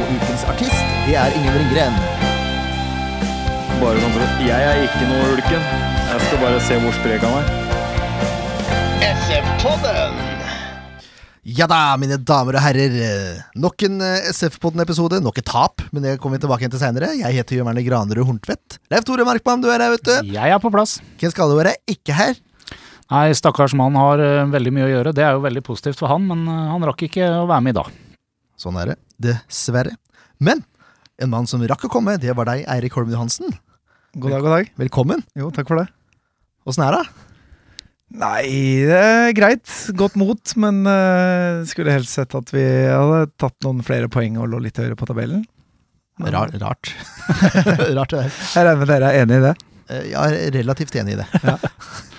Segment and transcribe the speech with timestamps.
[0.00, 1.96] Og ukens artist, det er Ingen Ringgren.
[3.80, 5.66] Bare sånn for at Jeg er ikke noe ulken.
[6.10, 7.50] Jeg skal bare se hvor sprek han er.
[9.10, 10.16] SF-podden!
[11.50, 12.96] Ja da, mine damer og herrer.
[13.60, 15.20] Nok en eh, SF-podden-episode.
[15.24, 17.12] Nok et tap, men det kommer vi tilbake igjen til seinere.
[17.20, 18.80] Jeg heter Jørn Erne Granerud Horntvedt.
[18.92, 20.14] Leif Tore Markmann, du er her, vet du.
[20.32, 20.96] Jeg er på plass.
[21.20, 22.38] Ken du er ikke her.
[23.10, 25.16] Nei, stakkars mann har eh, veldig mye å gjøre.
[25.16, 27.76] Det er jo veldig positivt for han, men eh, han rakk ikke å være med
[27.76, 27.98] i dag.
[28.60, 28.98] Sånn er det.
[29.24, 29.94] Dessverre.
[30.42, 30.60] Men
[31.20, 33.54] en mann som rakk å komme, det var deg, Eirik Holmen Johansen.
[34.12, 34.70] God dag, god dag.
[34.80, 35.24] Velkommen.
[35.38, 35.86] Jo, takk for det.
[36.68, 37.04] Åssen er det?
[38.20, 38.42] Nei,
[38.90, 39.70] det er greit.
[39.96, 44.50] Godt mot, men uh, skulle helst sett at vi hadde tatt noen flere poeng og
[44.50, 45.46] lå litt høyere på tabellen.
[46.20, 46.92] Men Rar, rart.
[47.96, 48.34] rart det der.
[48.34, 49.56] Jeg regner med dere er enig i det.
[50.10, 51.28] Ja, Jeg er relativt enig i det.
[51.46, 51.56] Ja.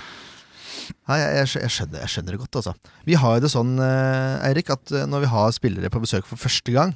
[1.11, 2.93] Nei, jeg, jeg, jeg, skjønner, jeg skjønner det godt, altså.
[3.03, 6.27] Vi har jo det sånn, eh, Eirik, at eh, når vi har spillere på besøk
[6.29, 6.93] for første gang,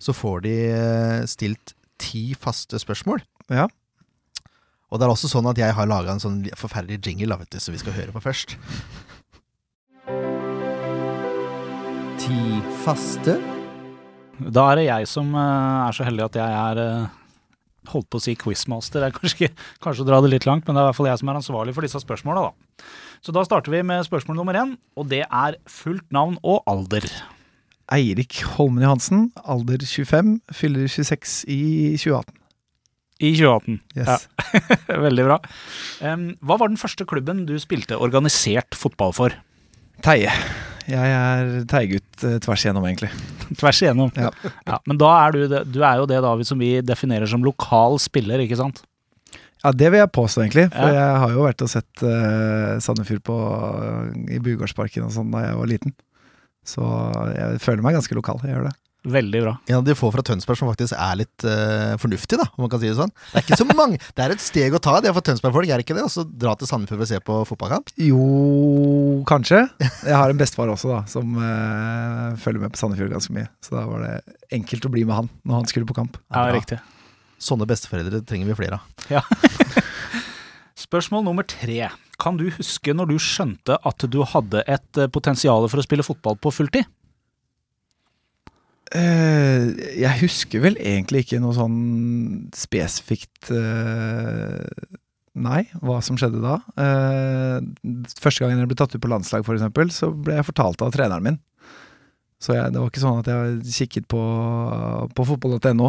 [0.00, 3.20] så får de eh, stilt ti faste spørsmål.
[3.52, 3.68] Ja.
[4.88, 7.60] Og det er også sånn at jeg har laga en sånn forferdelig jingle vet du,
[7.60, 8.56] som vi skal høre på først.
[12.24, 12.42] Ti
[12.86, 13.36] faste.
[14.42, 17.10] Da er det jeg som er så heldig at jeg er
[17.90, 19.02] holdt på å si quizmaster.
[19.02, 19.48] Det er kanskje,
[19.82, 21.40] kanskje å dra det litt langt, men det er i hvert fall jeg som er
[21.40, 22.86] ansvarlig for disse spørsmåla, da.
[23.22, 27.06] Så da starter vi med spørsmål nummer én, og det er fullt navn og alder.
[27.92, 31.60] Eirik Holmen Johansen, alder 25, fyller 26 i
[32.02, 32.34] 2018.
[33.22, 33.78] I 2018.
[33.94, 34.26] Yes.
[35.06, 35.38] Veldig bra.
[36.02, 39.38] Um, hva var den første klubben du spilte organisert fotball for?
[40.02, 40.32] Teie.
[40.90, 43.12] Jeg er teiegutt eh, tvers igjennom, egentlig.
[43.60, 44.10] Tvers igjennom.
[44.18, 44.32] Ja.
[44.66, 47.46] Ja, men da er du, det, du er jo det da som vi definerer som
[47.46, 48.82] lokal spiller, ikke sant?
[49.62, 50.68] Ja, det vil jeg påstå, egentlig.
[50.74, 51.00] For Ja.
[51.00, 53.36] jeg har jo vært og sett uh, Sandefjord på,
[54.34, 55.94] i Bugårdsparken og sånn da jeg var liten.
[56.66, 56.82] Så
[57.34, 58.38] jeg føler meg ganske lokal.
[58.46, 58.76] Jeg gjør det.
[59.02, 59.52] Veldig bra.
[59.66, 62.70] En av de få fra Tønsberg som faktisk er litt uh, fornuftig, da, om man
[62.70, 63.10] kan si det sånn.
[63.32, 65.82] Det er ikke så mange, det er et steg å ta, det for Tønsberg-folk, er
[65.82, 66.04] det ikke det?
[66.06, 67.90] Og så dra til Sandefjord for å se på fotballkamp.
[67.98, 68.22] Jo,
[69.26, 69.64] kanskje.
[70.06, 73.50] Jeg har en bestefar også, da, som uh, følger med på Sandefjord ganske mye.
[73.66, 74.14] Så da var det
[74.54, 76.18] enkelt å bli med han når han skulle på kamp.
[76.30, 76.78] Ja, riktig.
[77.42, 79.06] Sånne besteforeldre trenger vi flere av.
[79.10, 79.22] Ja.
[80.86, 81.90] Spørsmål nummer tre.
[82.22, 86.06] Kan du huske når du skjønte at du hadde et eh, potensial for å spille
[86.06, 86.86] fotball på fulltid?
[88.92, 89.70] Eh,
[90.02, 91.78] jeg husker vel egentlig ikke noe sånn
[92.56, 94.98] spesifikt eh,
[95.32, 96.58] Nei, hva som skjedde da.
[96.76, 100.84] Eh, første gangen jeg ble tatt ut på landslag, for eksempel, så ble jeg fortalt
[100.84, 101.38] av treneren min.
[102.42, 104.20] Så jeg, det var ikke sånn at jeg kikket på,
[105.16, 105.88] på fotball.no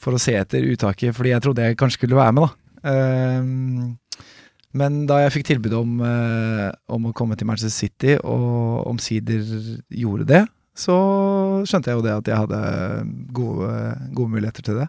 [0.00, 2.90] for å se etter uttaket, fordi jeg trodde jeg kanskje skulle være med, da.
[2.90, 4.26] Eh,
[4.76, 9.40] men da jeg fikk tilbud om, uh, om å komme til Manchester City, og omsider
[9.88, 10.42] gjorde det,
[10.76, 10.96] så
[11.64, 12.60] skjønte jeg jo det at jeg hadde
[13.36, 13.70] gode,
[14.12, 14.88] gode muligheter til det.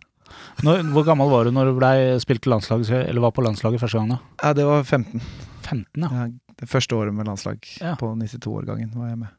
[0.65, 3.79] Når, hvor gammel var du når du ble spilt til landslag, eller var på landslaget
[3.79, 4.17] første gang?
[4.17, 4.19] da?
[4.43, 5.23] Ja, det var 15.
[5.63, 6.09] 15, ja.
[6.11, 6.27] Ja,
[6.59, 7.95] det første året med landslag Ja.
[7.99, 9.31] på 92-årgangen var jeg med.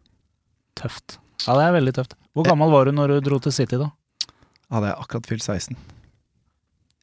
[0.78, 1.18] Tøft.
[1.44, 2.16] Ja, det er veldig tøft.
[2.32, 3.90] Hvor gammel var du når du dro til City, da?
[4.72, 5.76] Hadde jeg akkurat fylt 16.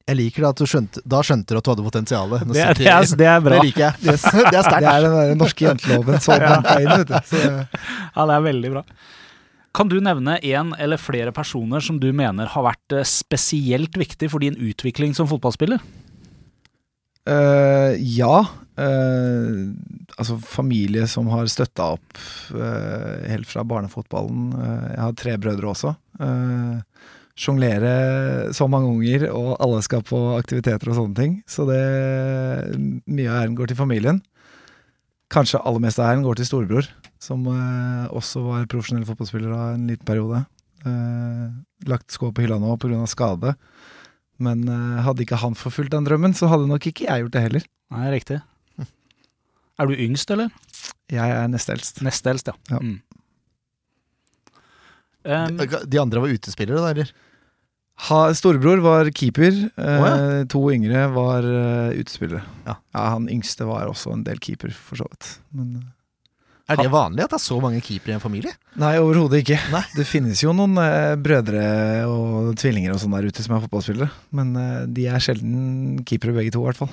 [0.06, 2.44] Jeg liker det at du skjønte, da skjønte du at du hadde potensialet.
[2.54, 3.56] Det, er- det, er, det er bra.
[3.58, 3.94] Det liker jeg.
[4.06, 4.86] Det er sterkt.
[4.86, 7.16] Det er den der norske jenteloven så banka inn, vet du.
[7.32, 8.84] Så, Ja, det er veldig bra.
[9.76, 14.30] Kan du nevne en eller flere personer som du mener har vært eh, spesielt viktig
[14.32, 15.82] for din utvikling som fotballspiller?
[17.26, 18.46] Uh, ja.
[18.78, 19.74] Uh,
[20.20, 22.20] altså familie som har støtta opp
[22.54, 24.52] uh, helt fra barnefotballen.
[24.94, 25.96] Jeg har tre brødre også.
[26.22, 26.78] Uh,
[27.36, 31.34] Sjonglere så mange unger, og alle skal på aktiviteter og sånne ting.
[31.52, 31.82] Så det
[33.04, 34.22] mye av æren går til familien.
[35.34, 36.88] Kanskje aller mest av æren går til storebror,
[37.20, 40.46] som eh, også var profesjonell fotballspiller av en liten periode.
[40.86, 41.46] Eh,
[41.92, 43.02] lagt skå på hylla nå pga.
[43.10, 43.56] skade.
[44.40, 47.46] Men eh, hadde ikke han forfulgt den drømmen, så hadde nok ikke jeg gjort det
[47.50, 47.68] heller.
[47.96, 48.40] Nei, riktig.
[49.76, 50.54] Er du yngst, eller?
[51.12, 52.00] Jeg er nest eldst.
[52.06, 52.56] Nest eldst, ja.
[52.72, 52.80] Ja.
[52.80, 53.02] Mm.
[55.26, 55.58] Um,
[55.90, 57.12] De andre var utespillere, da, eller?
[57.96, 59.56] Ha, storebror var keeper.
[59.80, 62.42] Eh, Å, To yngre var uh, utespillere.
[62.68, 62.76] Ja.
[62.94, 65.30] Han yngste var også en del keeper, for så vidt.
[65.56, 65.86] Men uh,
[66.74, 68.52] Er det vanlig at det er så mange keepere i en familie?
[68.82, 69.60] Nei, overhodet ikke.
[69.72, 69.84] Nei.
[69.96, 71.64] Det finnes jo noen uh, brødre
[72.10, 74.52] og tvillinger og sånn der ute som er fotballspillere, men
[74.92, 76.92] de er sjelden keepere begge to, i hvert fall.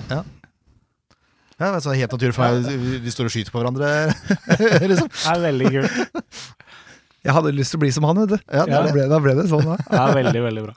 [1.59, 2.79] Ja, altså, det er helt naturlig for meg.
[2.81, 3.91] Vi- Vi står og skyter på hverandre,
[4.91, 5.11] liksom.
[5.11, 6.23] Det er veldig kult.
[7.23, 8.39] Jeg hadde lyst til å bli som han, vet du.
[8.51, 8.91] Ja, Da ja.
[8.91, 9.77] ble, da ble det sånn, da.
[9.91, 10.75] Det er veldig, veldig bra.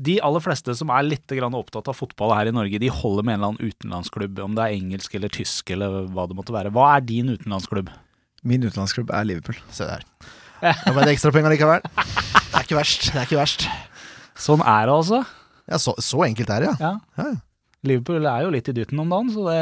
[0.00, 3.34] De aller fleste som er litt opptatt av fotball her i Norge, de holder med
[3.34, 6.72] en eller annen utenlandsklubb, om det er engelsk eller tysk eller hva det måtte være.
[6.72, 7.90] Hva er din utenlandsklubb?
[8.48, 9.58] Min utenlandsklubb er Liverpool.
[9.72, 10.04] Se der.
[10.60, 11.84] Nå ble det ekstrapoeng allikevel.
[11.84, 13.10] Det er ikke verst.
[13.12, 13.66] Det er ikke verst.
[14.40, 15.22] Sånn er det altså.
[15.70, 16.76] Ja, så, så enkelt er det, ja.
[16.80, 16.92] Ja.
[17.20, 17.40] Ja, ja.
[17.88, 19.60] Liverpool er jo litt i dytten om dagen, så det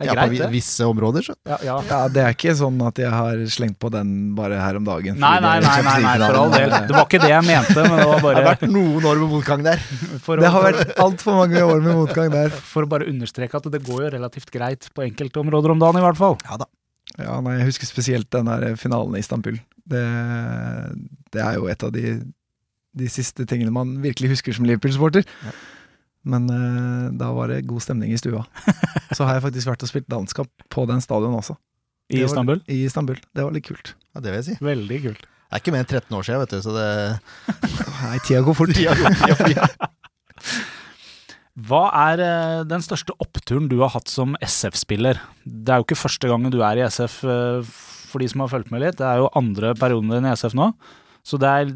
[0.00, 1.34] er ja på greit, på visse områder, så.
[1.48, 1.74] Ja, ja.
[1.88, 5.18] Ja, Det er ikke sånn at jeg har slengt på den bare her om dagen.
[5.20, 6.74] Nei, nei, er nei, nei, nei, for all del.
[6.88, 9.34] Det var ikke det jeg mente, men det var Det har vært noen år med
[9.36, 9.82] motgang der.
[10.24, 12.54] for Det har vært altfor mange år med motgang der.
[12.72, 16.00] for å bare understreke at det går jo relativt greit på enkelte områder om dagen,
[16.00, 16.38] i hvert fall.
[16.48, 16.70] Ja da.
[17.18, 19.58] Ja, nei, Jeg husker spesielt den der finalen i Istanbul.
[19.92, 20.00] Det,
[21.34, 22.14] det er jo et av de,
[22.96, 25.26] de siste tingene man virkelig husker som Liverpool-supporter.
[25.44, 25.52] Ja.
[26.24, 28.44] Men eh, da var det god stemning i stua.
[29.16, 31.56] Så har jeg faktisk vært og spilt landskamp på den stadion også.
[32.12, 32.60] I var- Istanbul.
[32.70, 33.18] I Istanbul.
[33.34, 33.94] Det var litt kult.
[34.14, 34.56] Ja, det vil jeg si.
[34.64, 35.22] Veldig kult.
[35.26, 36.88] Det er ikke mer enn 13 år siden, vet du, så det
[38.06, 38.72] Nei, tida går fort.
[41.68, 45.18] Hva er eh, den største oppturen du har hatt som SF-spiller?
[45.44, 47.60] Det er jo ikke første gangen du er i SF, eh,
[48.08, 48.96] for de som har fulgt med litt.
[49.00, 50.70] Det er jo andre perioden din i SF nå.
[51.22, 51.68] Så det er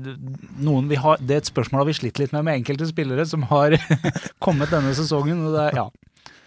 [1.02, 3.76] har Det er et spørsmål har vi slitt litt med med enkelte spillere som har
[4.44, 5.44] kommet denne sesongen.
[5.54, 5.86] Er- ja.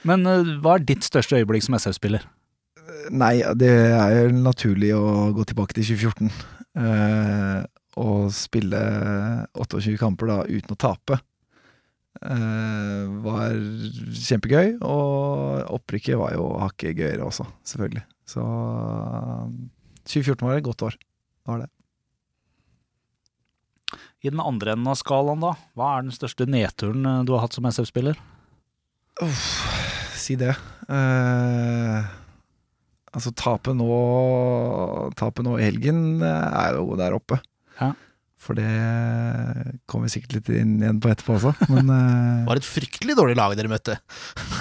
[0.04, 2.26] Men eh, hva er ditt største øyeblikk som SF-spiller?
[3.12, 6.32] Nei, det er jo naturlig å gå tilbake til 2014.
[6.80, 7.64] Eh,
[8.00, 8.80] og spille
[9.60, 11.20] 28 kamper da uten å tape.
[12.20, 13.56] Eh, var
[14.20, 18.04] kjempegøy, og opprykket var jo hakket gøyere også, selvfølgelig.
[18.30, 18.44] Så
[20.10, 20.98] 2014 var et godt år.
[21.50, 21.70] Var det.
[24.20, 25.54] I den andre enden av skalaen, da?
[25.80, 28.20] Hva er den største nedturen eh, du har hatt som SF-spiller?
[30.20, 30.52] Si det.
[30.90, 32.04] Uh,
[33.12, 33.88] altså, tapet nå
[35.20, 37.40] Tapet nå i helgen eh, er jo der oppe.
[37.80, 37.94] Ja.
[38.40, 38.68] For det
[39.88, 41.56] kommer vi sikkert litt inn igjen på etterpå også.
[41.72, 44.00] Men det var et fryktelig dårlig lag dere møtte.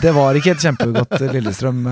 [0.02, 1.87] det var ikke et kjempegodt Lillestrøm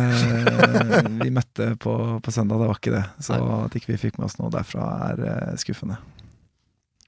[1.22, 2.62] vi møtte på, på søndag.
[2.62, 3.06] Det var ikke det.
[3.26, 5.98] Så at ikke vi fikk med oss noe derfra, er skuffende.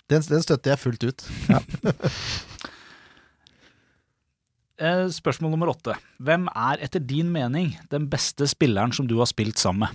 [0.09, 1.25] Den, den støtter jeg fullt ut.
[1.49, 1.61] Ja.
[5.19, 5.97] Spørsmål nummer åtte.
[6.23, 9.91] Hvem er etter din mening den beste spilleren som du har spilt sammen med?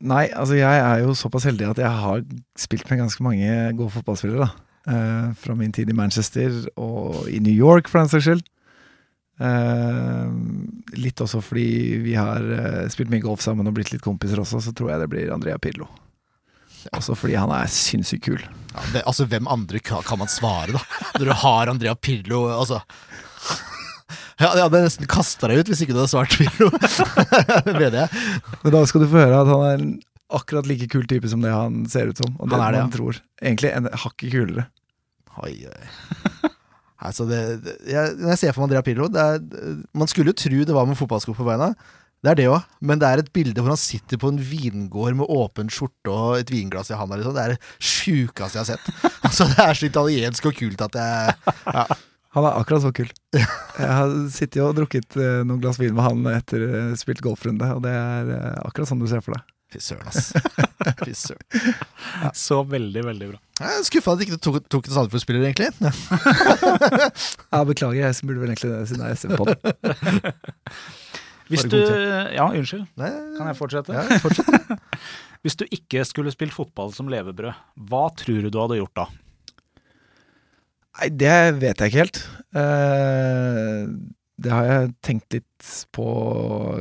[0.00, 2.22] Nei, altså jeg er jo såpass heldig at jeg har
[2.56, 4.46] spilt med ganske mange gode fotballspillere.
[4.46, 4.50] da.
[4.88, 8.46] Eh, fra min tid i Manchester og i New York, for den saks skyld.
[9.40, 10.30] Eh,
[10.96, 14.62] litt også fordi vi har eh, spilt mye golf sammen og blitt litt kompiser også,
[14.64, 15.90] så tror jeg det blir Andrea Pirlo.
[16.96, 18.42] Også fordi han er sinnssykt kul.
[18.70, 20.82] Ja, det, altså, hvem andre kan, man svare, da?
[21.18, 22.80] Når du har Andrea Pirlo, altså
[24.40, 26.70] ja, Jeg hadde nesten kasta deg ut hvis ikke du hadde svart Pirlo.
[27.66, 28.22] Det mener jeg.
[28.62, 29.90] Men da skal du få høre at han er en
[30.30, 32.32] akkurat like kul type som det han ser ut som.
[32.38, 33.20] Og det Han er det, man tror.
[33.42, 34.66] Egentlig en hakket kulere.
[35.44, 36.50] Oi, oi.
[37.00, 39.38] Altså det, det, jeg, når jeg ser for meg Andrea Pirlo det er,
[39.96, 41.70] Man skulle jo tro det var med fotballsko på beina.
[42.20, 45.16] Det er det òg, men det er et bilde hvor han sitter på en vingård
[45.16, 47.16] med åpen skjorte og et vinglass i handa.
[47.16, 47.32] Liksom.
[47.36, 48.90] Det er det sjukeste jeg har sett.
[49.30, 51.34] Altså, det er så italiensk og kult at jeg
[51.70, 51.84] ja.
[52.34, 53.08] Han er akkurat så kul.
[53.34, 57.66] Jeg har sittet og drukket eh, noen glass vin med han etter uh, spilt golfrunde,
[57.74, 59.48] og det er eh, akkurat sånn du ser for deg.
[59.70, 60.30] Fy søren, ass.
[61.04, 61.74] Fy søren.
[62.38, 63.40] Så veldig, veldig bra.
[63.60, 65.70] Jeg er skuffa at ikke du tok, tok en Sandefjord-spiller, egentlig.
[65.82, 65.90] Ja.
[67.50, 69.56] Ja, beklager, jeg burde vel egentlig det siden jeg er SV på det.
[71.50, 71.78] Hvis du.
[71.80, 72.86] Ja, unnskyld.
[73.00, 73.96] Nei, Kan jeg fortsette?
[73.96, 74.70] Ja, fortsett.
[75.44, 77.56] Hvis du ikke skulle spilt fotball som levebrød,
[77.88, 79.06] hva tror du du hadde gjort da?
[81.00, 82.20] Nei, det vet jeg ikke helt.
[82.52, 83.88] Uh,
[84.40, 86.04] det har jeg tenkt litt på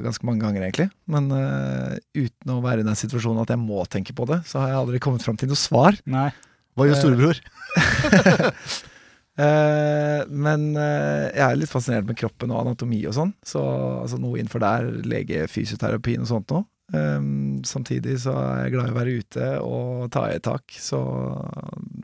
[0.03, 0.89] ganske mange ganger, egentlig.
[1.11, 4.59] Men uh, uten å være i den situasjonen at jeg må tenke på det, så
[4.61, 5.97] har jeg aldri kommet fram til noe svar.
[6.09, 6.29] Nei.
[6.75, 7.39] Hva gjør storebror?
[9.39, 13.31] Eh, men eh, jeg er litt fascinert med kroppen og anatomi og sånn.
[13.45, 13.61] Så
[14.03, 16.65] altså, noe innenfor der, lege, fysioterapi og sånt noe.
[16.89, 20.73] Um, samtidig så er jeg glad i å være ute og ta i tak.
[20.73, 20.97] Så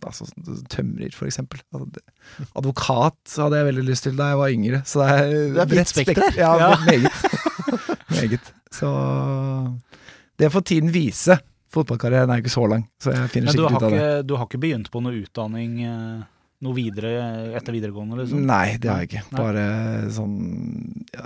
[0.05, 0.27] altså
[0.69, 1.63] tømrer, for eksempel.
[1.73, 2.03] Altså,
[2.61, 4.83] advokat hadde jeg veldig lyst til da jeg var yngre.
[4.85, 6.29] Så det er, Det er bredt spekter.
[6.37, 6.69] Ja, Ja.
[6.85, 7.25] meget.
[8.13, 8.53] meget.
[8.71, 8.93] Så
[10.37, 11.39] det får tiden vise.
[11.73, 13.97] Fotballkarrieren er jo ikke så lang, så jeg finner sikkert ut av det.
[13.97, 16.21] ikke, du har ikke begynt på noe utdanning eh,
[16.65, 17.12] noe videre
[17.57, 18.41] etter videregående, liksom?
[18.50, 19.24] Nei, det har jeg ikke.
[19.31, 19.39] Nei.
[19.39, 19.65] Bare
[20.15, 20.36] sånn
[21.13, 21.25] ja,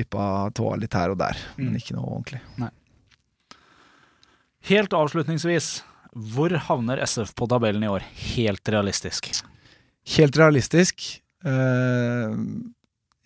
[0.00, 1.64] dyppa tåa litt her og der, Mm.
[1.68, 2.40] men ikke noe ordentlig.
[4.70, 5.68] Helt avslutningsvis,
[6.34, 8.04] hvor havner SF på tabellen i år?
[8.34, 9.30] Helt realistisk.
[10.16, 11.20] Helt realistisk.
[11.44, 12.34] eh,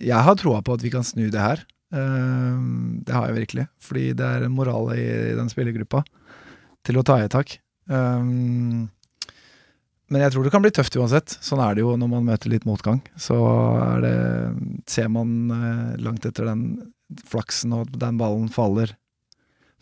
[0.04, 1.64] jeg har troa på at vi kan snu det her.
[1.94, 2.58] Eh,
[3.06, 3.68] det har jeg virkelig.
[3.82, 6.04] Fordi det er en moral i den spillergruppa
[6.84, 7.58] til å ta i et tak.
[7.90, 8.22] Eh,
[10.12, 11.36] men jeg tror det kan bli tøft uansett.
[11.44, 13.00] Sånn er det jo når man møter litt motgang.
[13.16, 13.36] Så
[13.80, 14.16] er det,
[14.90, 16.64] ser man eh, langt etter den
[17.28, 18.92] flaksen og at den ballen faller,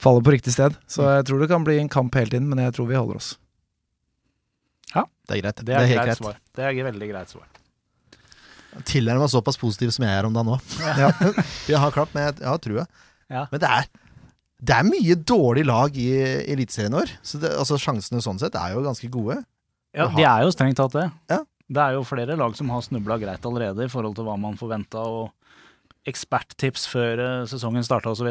[0.03, 0.77] faller på riktig sted.
[0.91, 3.19] Så jeg tror det kan bli en kamp hele tiden, men jeg tror vi holder
[3.19, 3.33] oss.
[4.93, 5.65] Ja, Det er greit.
[5.67, 6.23] Det er, helt greit greit.
[6.23, 6.39] svar.
[6.55, 7.49] Det er veldig greit svar.
[8.89, 10.59] Tilnærma såpass positiv som jeg er om deg nå.
[11.03, 11.11] Ja.
[11.69, 12.87] Jeg har klart, men jeg, jeg har trua.
[13.33, 13.47] Ja.
[13.51, 13.89] Men det er,
[14.63, 16.09] det er mye dårlig lag i
[16.53, 17.17] Eliteserien i år.
[17.27, 19.41] Så det, altså, sjansene sånn sett er jo ganske gode.
[19.95, 21.07] Ja, de er jo strengt tatt det.
[21.31, 21.41] Ja.
[21.73, 24.57] Det er jo flere lag som har snubla greit allerede i forhold til hva man
[24.61, 25.33] forventa, og
[26.09, 28.29] eksperttips før eh, sesongen starta osv.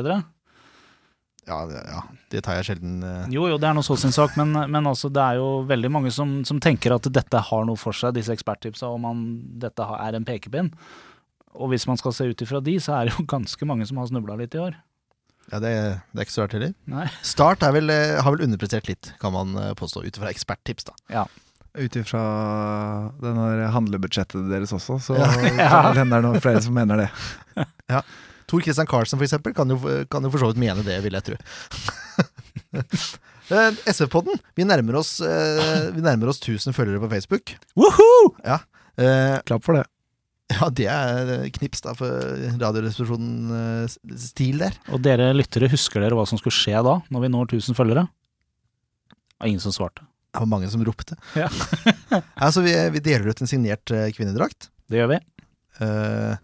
[1.47, 3.25] Ja, det- ja, det tar jeg sjelden uh...
[3.33, 5.89] Jo, jo, det er noe så sin sak, men, men altså, det er jo veldig
[5.91, 9.23] mange som, som tenker at dette har noe for seg, disse eksperttipsa, og man,
[9.61, 10.69] dette er en pekepinn.
[11.57, 13.97] Og hvis man skal se ut ifra de, så er det jo ganske mange som
[14.01, 14.77] har snubla litt i år.
[15.51, 15.71] Ja, det,
[16.13, 16.75] det er ikke så rart heller.
[17.25, 20.95] Start vel, eh, har vel underprestert litt, kan man påstå, ut ifra eksperttips, da.
[21.79, 22.21] Ut ifra
[23.23, 23.31] det
[23.71, 25.93] handlebudsjettet deres også, så Ja.
[25.95, 27.09] kan det noen flere som mener det.
[28.51, 29.77] Tor Christian Carlsen, for eksempel, kan jo,
[30.11, 31.39] kan jo for så vidt mene det, vil jeg tro.
[33.51, 37.51] Eh, SF-podden, vi nærmer oss eh, Vi nærmer oss 1000 følgere på Facebook.
[37.75, 38.29] Woohoo!
[38.47, 39.81] Eh, Klapp for det.
[40.55, 42.15] ja, det er knips, da, for
[42.61, 43.97] Radioresepsjonens
[44.29, 44.77] stil der.
[44.95, 48.05] Og dere lyttere, husker dere hva som skulle skje da, når vi når 1000 følgere?
[49.11, 50.07] Det var ingen som svarte.
[50.31, 51.17] Det var mange som ropte.
[51.35, 51.49] Ja.
[52.45, 54.69] altså, vi, vi deler ut en signert eh, kvinnedrakt.
[54.91, 55.19] Det gjør vi.
[55.81, 56.37] Uh,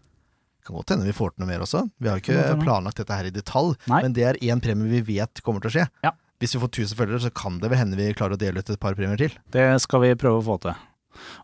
[0.67, 1.86] kan godt hende vi får til noe mer også.
[2.01, 4.01] Vi har jo ikke planlagt dette her i detalj, Nei.
[4.03, 5.88] men det er én premie vi vet kommer til å skje.
[6.03, 6.12] Ja.
[6.41, 8.70] Hvis vi får 1000 følgere, så kan det vel hende vi klarer å dele ut
[8.70, 9.34] et par premier til.
[9.56, 10.75] Det skal vi prøve å få til.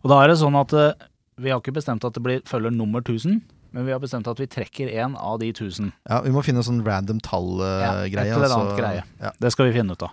[0.04, 1.08] Og da er det sånn at eh,
[1.42, 3.40] vi har ikke bestemt at det blir følger nummer 1000,
[3.74, 5.90] men vi har bestemt at vi trekker en av de 1000.
[6.06, 8.28] Ja, Vi må finne en sånn random Ja, tall-greie.
[8.28, 9.02] et eller annet greie.
[9.18, 9.32] Ja.
[9.40, 10.12] Det skal vi finne ut av.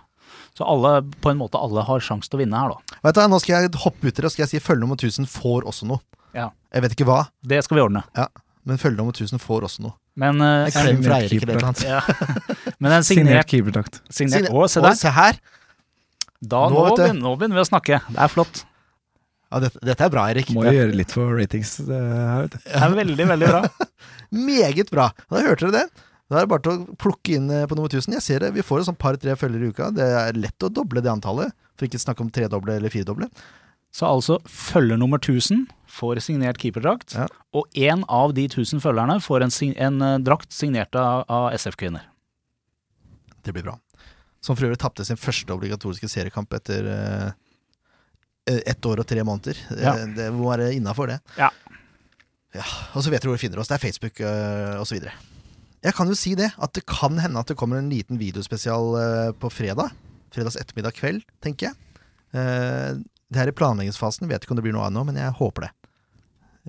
[0.58, 2.98] Så alle, på en måte alle har sjanse til å vinne her, da.
[3.06, 5.28] Vet du, Nå skal jeg hoppe ut dere og skal jeg si følge nummer 1000
[5.32, 6.02] får også noe.
[6.36, 6.50] Ja.
[6.72, 8.02] Jeg vet ikke hva, Det skal vi ordne.
[8.64, 9.96] men følge nummer 1000 får også noe.
[10.14, 11.86] Men, uh, en klem fra Eirik eller noe annet.
[11.88, 12.00] ja.
[12.84, 14.00] men en Signert signert, keeperdrakt.
[14.12, 15.40] signert Signer- Å, se Å, se her!
[16.42, 18.00] Da, Nå nå, begynner, nå begynner vi å snakke.
[18.10, 18.64] Det er flott.
[19.52, 20.48] Ja, dette, dette er bra, Erik.
[20.52, 21.76] Må jo gjøre litt for ratings.
[21.86, 22.48] Det her.
[22.52, 23.60] Det er veldig, veldig bra.
[24.48, 25.10] Meget bra.
[25.30, 26.06] Da hørte dere det.
[26.32, 28.14] Da er det bare til å plukke inn eh, på nummer 1000.
[28.16, 29.90] Jeg ser det, Vi får et sånn par-tre følgere i uka.
[29.92, 31.52] Det er lett å doble det antallet.
[31.76, 33.28] For ikke å snakke om tredoble eller firedoble.
[33.92, 37.26] Så altså følger nummer 1000 får signert keeperdrakt, Ja.
[37.52, 42.06] og én av de 1000 følgerne får en, en eh, drakt signert av, av SF-kvinner.
[43.44, 43.76] Det blir bra.
[44.40, 47.28] Som for øvrig tapte sin første obligatoriske seriekamp etter uh,
[48.48, 49.60] ett år og tre måneder.
[49.76, 49.92] Ja.
[50.16, 51.20] Det må være innafor, det.
[51.36, 51.50] Ja.
[52.56, 52.64] Ja,
[52.96, 53.68] Og så vet du hvor du finner oss.
[53.70, 55.04] Det er Facebook uh, osv.
[55.82, 58.92] Jeg kan jo si det, at det kan hende at det kommer en liten videospesial
[59.00, 59.90] eh, på fredag.
[60.32, 62.02] Fredags ettermiddag kveld, tenker jeg.
[62.38, 63.00] Eh,
[63.32, 64.28] det her i planleggingsfasen.
[64.30, 65.72] Vet ikke om det blir noe av nå, men jeg håper det.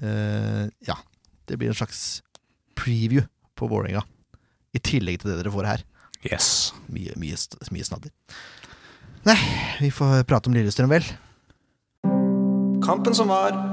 [0.01, 0.97] Eh, ja.
[1.45, 2.23] Det blir en slags
[2.79, 3.27] preview
[3.59, 4.01] på Vålerenga.
[4.73, 5.85] I tillegg til det dere får her.
[6.23, 6.71] Yes.
[6.87, 7.37] Mye, mye,
[7.75, 8.13] mye snadder.
[9.27, 9.37] Nei,
[9.79, 11.05] vi får prate om Lillestrøm, vel.
[12.83, 13.72] Kampen som var.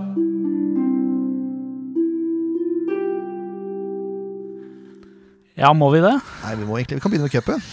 [5.60, 6.14] Ja, må vi det?
[6.40, 7.60] Nei, vi må egentlig Vi kan begynne med cupen.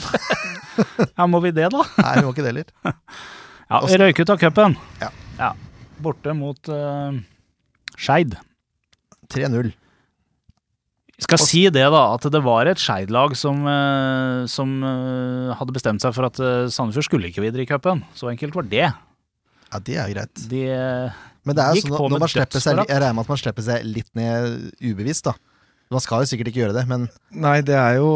[1.17, 1.81] Ja, må vi det, da?
[1.97, 2.71] Nei, vi må ikke det heller.
[3.67, 4.77] Ja, vi røyk ut av cupen.
[5.01, 5.49] Ja.
[5.99, 7.17] Borte mot uh,
[7.99, 8.37] Skeid.
[9.33, 9.73] 3-0.
[11.25, 16.05] Skal si det, da, at det var et Skeid-lag som, uh, som uh, hadde bestemt
[16.05, 16.39] seg for at
[16.71, 18.05] Sandefjord skulle ikke videre i cupen.
[18.15, 18.85] Så enkelt var det.
[19.67, 20.45] Ja, det er greit.
[20.47, 20.63] De
[21.43, 23.43] Men det er jo sånn at når man slipper seg, jeg regner med at man
[23.43, 25.35] slipper seg litt ned ubevisst, da.
[25.93, 28.09] Man skal jo sikkert ikke gjøre det, men Nei, det er jo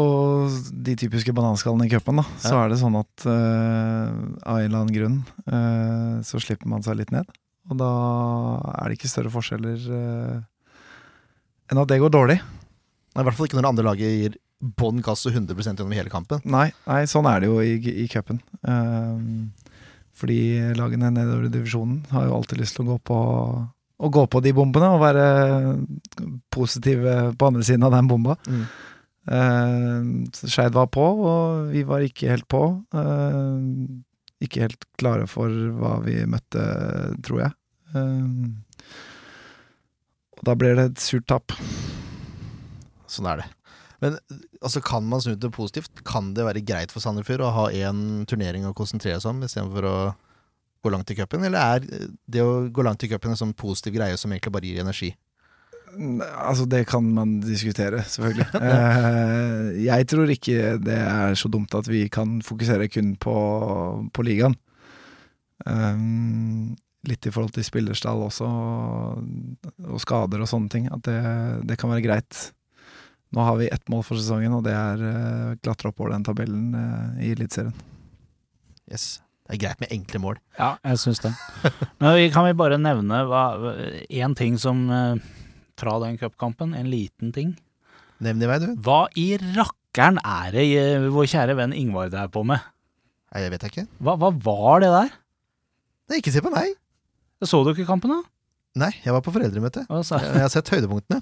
[0.84, 2.24] de typiske bananskallene i cupen, da.
[2.42, 4.12] Så er det sånn at uh,
[4.44, 7.28] av en eller annen grunn uh, så slipper man seg litt ned.
[7.72, 7.90] Og da
[8.76, 10.36] er det ikke større forskjeller uh,
[11.72, 12.40] enn at det går dårlig.
[12.42, 16.12] i hvert fall ikke når det andre laget gir bånn gass og 100% gjennom hele
[16.12, 16.44] kampen.
[16.44, 18.38] Nei, nei, sånn er det jo i, i cupen.
[20.20, 20.40] Fordi
[20.76, 23.18] lagene nedover i divisjonen har jo alltid lyst til å gå på
[24.02, 25.26] å gå på de bombene og være
[26.52, 28.36] positive på andre siden av den bomba.
[28.50, 28.64] Mm.
[29.22, 30.00] Uh,
[30.34, 32.64] Skeid var på, og vi var ikke helt på.
[32.94, 33.62] Uh,
[34.42, 36.66] ikke helt klare for hva vi møtte,
[37.22, 37.54] tror jeg.
[37.94, 38.50] Uh,
[40.38, 41.54] og da ble det et surt tap.
[43.06, 43.50] Sånn er det.
[44.02, 44.18] Men
[44.58, 46.02] altså, kan man snu det positivt?
[46.08, 49.86] Kan det være greit for Sandefjord å ha én turnering å konsentrere seg om, istedenfor
[49.86, 49.96] å
[50.82, 51.44] gå langt i cupen?
[51.46, 54.70] Eller er det å gå langt i cupen en sånn positiv greie som egentlig bare
[54.70, 55.12] gir energi?
[55.92, 58.48] Altså, det kan man diskutere, selvfølgelig.
[58.62, 63.34] Eh, jeg tror ikke det er så dumt at vi kan fokusere kun på,
[64.12, 64.56] på ligaen.
[65.66, 66.72] Um,
[67.06, 70.88] litt i forhold til spillerstall også, og skader og sånne ting.
[70.92, 71.18] At det,
[71.68, 72.40] det kan være greit.
[73.32, 77.28] Nå har vi ett mål for sesongen, og det er klatre oppover den tabellen eh,
[77.28, 77.76] i Eliteserien.
[78.92, 79.20] Yes.
[79.42, 80.40] Det er greit med enkle mål.
[80.58, 81.32] Ja, jeg syns det.
[82.00, 83.22] Men vi, kan vi bare nevne
[84.06, 85.22] én ting som eh,
[85.78, 87.56] fra den cupkampen, en liten ting.
[88.22, 88.68] Nevn i vei, du.
[88.86, 92.62] Hva i rakkeren er det eh, vår kjære venn Ingvard er på med?
[93.32, 93.86] Nei, jeg vet ikke.
[94.04, 95.16] Hva, hva var det der?
[96.08, 96.76] Nei, ikke se på meg!
[97.42, 98.20] Så du ikke kampen, da?
[98.78, 99.82] Nei, jeg var på foreldremøte.
[99.88, 101.20] Jeg jeg har sett høydepunktene.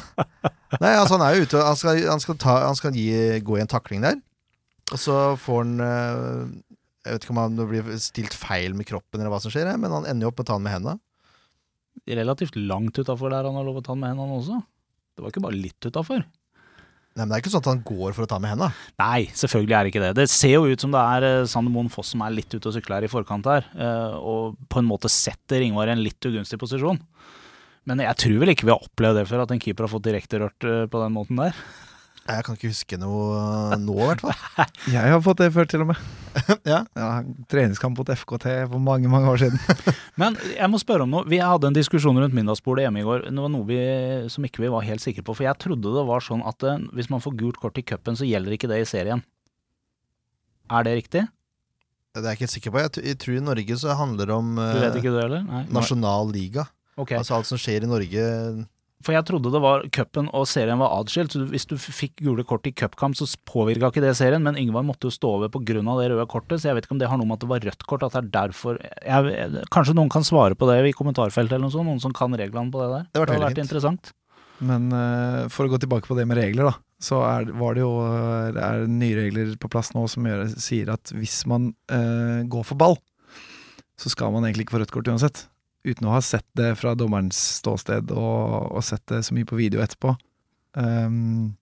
[0.82, 3.10] Nei, altså han er jo ute Han skal, han skal, ta, han skal gi,
[3.46, 4.16] gå i en takling der.
[4.90, 6.40] Og så får han eh,
[7.04, 9.92] Jeg vet ikke om han blir stilt feil med kroppen, eller hva som skjer, men
[9.92, 11.00] han ender jo opp med å ta den med hendene.
[12.20, 14.62] Relativt langt utafor der han har lov å ta den med hendene også.
[15.14, 16.24] Det var ikke bare litt utafor.
[17.14, 18.68] Nei, men det er ikke sånn at han går for å ta med henda.
[18.98, 20.14] Nei, selvfølgelig er det ikke det.
[20.18, 22.66] Det ser jo ut som det er eh, Sander Moen Foss som er litt ute
[22.66, 26.02] og sykler her i forkant her, eh, og på en måte setter Ingvar i en
[26.02, 26.98] litt ugunstig posisjon.
[27.86, 30.08] Men jeg tror vel ikke vi har opplevd det før, at en keeper har fått
[30.08, 31.62] direkterørt eh, på den måten der.
[32.24, 34.36] Jeg kan ikke huske noe nå, i hvert fall.
[34.94, 35.98] Jeg har fått det før, til og med.
[36.66, 36.78] Ja.
[37.52, 39.60] Treningskamp mot FKT for mange, mange år siden.
[40.20, 41.28] Men jeg må spørre om noe.
[41.30, 43.26] Vi hadde en diskusjon rundt middagsbordet hjemme i går.
[43.28, 43.78] Det var noe vi,
[44.32, 45.36] som ikke vi var helt sikre på.
[45.36, 48.16] For jeg trodde det var sånn at eh, hvis man får gult kort i cupen,
[48.18, 49.22] så gjelder ikke det i serien.
[50.72, 51.26] Er det riktig?
[52.14, 52.82] Det er jeg ikke helt sikker på.
[52.86, 55.24] Jeg, t- jeg tror i Norge så handler det om Du eh, vet ikke det,
[55.28, 55.44] eller?
[55.50, 55.62] Nei.
[55.76, 56.64] nasjonal liga.
[56.96, 57.18] Okay.
[57.20, 58.26] Altså alt som skjer i Norge
[59.04, 61.34] For jeg trodde det var cupen og serien var adskilt.
[61.34, 64.44] Så hvis du fikk gule kort i cupkamp, så påvirka ikke det serien.
[64.44, 65.82] Men Yngvar måtte jo stå over pga.
[65.84, 67.66] det røde kortet, så jeg vet ikke om det har noe med at det var
[67.68, 68.06] rødt kort.
[68.06, 71.74] At det er derfor jeg, Kanskje noen kan svare på det i kommentarfeltet eller noe
[71.74, 71.88] sånt?
[71.90, 73.08] Noen som kan reglene på det der?
[73.10, 74.12] Det hadde vært hadde vært interessant.
[74.64, 76.76] Men uh, for å gå tilbake på det med regler, da.
[77.04, 80.46] Så er, var det jo eh, det er nye regler på plass nå som gjør,
[80.62, 82.96] sier at hvis man uh, går for ball,
[84.00, 85.42] så skal man egentlig ikke få rødt kort uansett.
[85.84, 89.58] Uten å ha sett det fra dommerens ståsted og, og sett det så mye på
[89.58, 90.14] video etterpå.
[90.80, 91.56] um,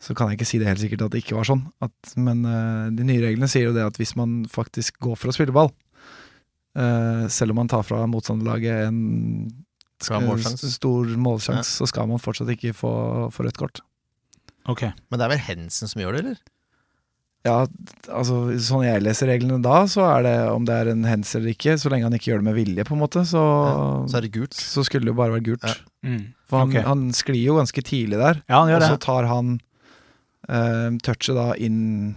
[0.00, 1.62] så kan jeg ikke si det helt sikkert at det ikke var sånn.
[1.84, 5.32] At, men uh, de nye reglene sier jo det at hvis man faktisk går for
[5.32, 5.70] å spille ball,
[6.78, 9.00] uh, selv om man tar fra motstanderlaget en
[10.00, 10.68] Skal ha målsjanse.
[10.68, 12.92] s- stor målsjanse, så skal man fortsatt ikke få,
[13.32, 13.80] få rødt kort.
[14.68, 14.82] Ok.
[15.08, 16.40] Men det er vel Hensen som gjør det, eller?
[17.46, 17.56] Ja,
[18.10, 21.52] altså sånn jeg leser reglene da, så er det om det er en hens eller
[21.54, 23.42] ikke, så lenge han ikke gjør det med vilje, på en måte, så,
[24.10, 24.56] Så er det gult.
[24.58, 25.66] så skulle det jo bare vært gult.
[25.66, 25.76] Ja.
[26.06, 26.22] Mm.
[26.50, 26.86] For han, okay.
[26.86, 29.58] han sklir jo ganske tidlig der, Ja, han og gjør så tar han
[30.48, 32.16] eh, touchet da inn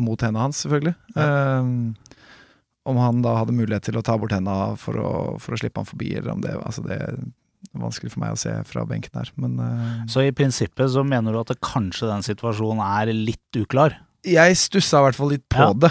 [0.00, 0.96] mot hendene hans, selvfølgelig.
[1.18, 1.72] Eh,
[2.90, 4.96] om han da hadde mulighet til å ta bort hendene for
[5.42, 6.98] for å slippe han forbi, eller om det Altså, det
[7.76, 10.04] vanskelig for meg å se fra benken her, men uh...
[10.10, 13.98] Så i prinsippet så mener du at det kanskje den situasjonen er litt uklar?
[14.26, 15.72] Jeg stussa i hvert fall litt på Ja.
[15.72, 15.90] det.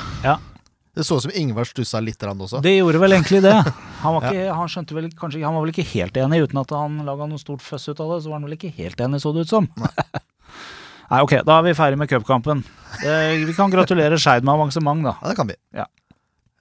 [0.99, 2.59] Det så ut som Ingvar stussa litt også.
[2.61, 3.53] Det gjorde vel egentlig det.
[4.01, 6.69] Han var, ikke, han skjønte vel kanskje Han var vel ikke helt enig, uten at
[6.75, 8.23] han laga noe stort føss ut av det.
[8.25, 9.69] Så var han vel ikke helt enig, så det ut som.
[9.77, 12.65] Nei, ok, da er vi ferdig med cupkampen.
[13.05, 15.15] Eh, Vi kan gratulere Skeid med avansement, da.
[15.21, 15.55] Ja, det kan vi.
[15.77, 15.85] Ja.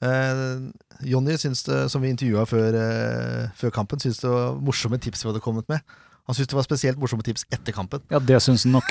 [0.04, 0.70] Eh,
[1.08, 5.24] Jonny syns det, som vi intervjua før, eh, før kampen, syns det var morsomme tips
[5.24, 5.80] vi hadde kommet med.
[6.28, 8.02] Han syntes det var spesielt morsomme tips etter kampen.
[8.12, 8.90] Ja, det syns han nok.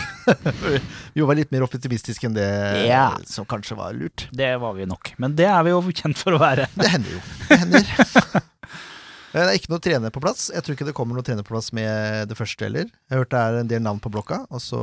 [1.14, 2.48] Vi var litt mer optimistiske enn det
[2.88, 3.14] yeah.
[3.30, 4.26] som kanskje var lurt.
[4.34, 5.12] Det var vi nok.
[5.22, 6.66] Men det er vi jo kjent for å være.
[6.82, 7.22] Det hender jo.
[7.46, 7.92] Det hender.
[9.38, 10.48] Det er ikke noe trener på plass.
[10.50, 12.88] Jeg tror ikke det kommer noe trener på plass med det første heller.
[12.90, 14.80] Jeg har hørt det er en del navn på blokka, og så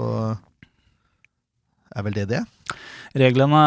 [1.90, 2.42] er vel det det.
[3.18, 3.64] Reglene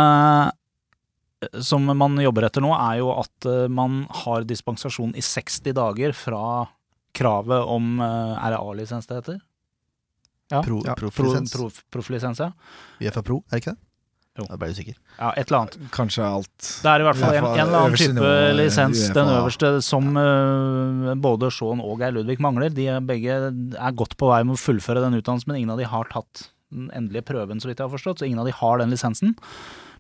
[1.65, 6.15] som man jobber etter nå, er jo at eh, man har dispensasjon i 60 dager
[6.17, 6.41] fra
[7.17, 9.41] kravet om eh, Er det A-lisens det heter?
[10.51, 10.62] Ja.
[10.63, 11.51] Pro, Ja, Pro, Profflisens.
[11.53, 12.51] proff- prof, ja.
[13.10, 13.82] UFA Pro, er det ikke det?
[14.38, 14.45] Jo.
[14.51, 14.95] Jeg ble usikker.
[15.17, 15.32] ja.
[15.36, 15.77] Et eller annet.
[15.91, 19.13] Kanskje alt Det er i hvert fall en, en eller annen type lisens, UFA.
[19.17, 22.69] den øverste, som uh, både Shaun og Geir Ludvig mangler.
[22.73, 25.82] De er begge er godt på vei med å fullføre den utdannelsen, men ingen av
[25.82, 28.21] de har tatt den endelige prøven, så vidt jeg har forstått.
[28.21, 29.34] Så ingen av de har den lisensen.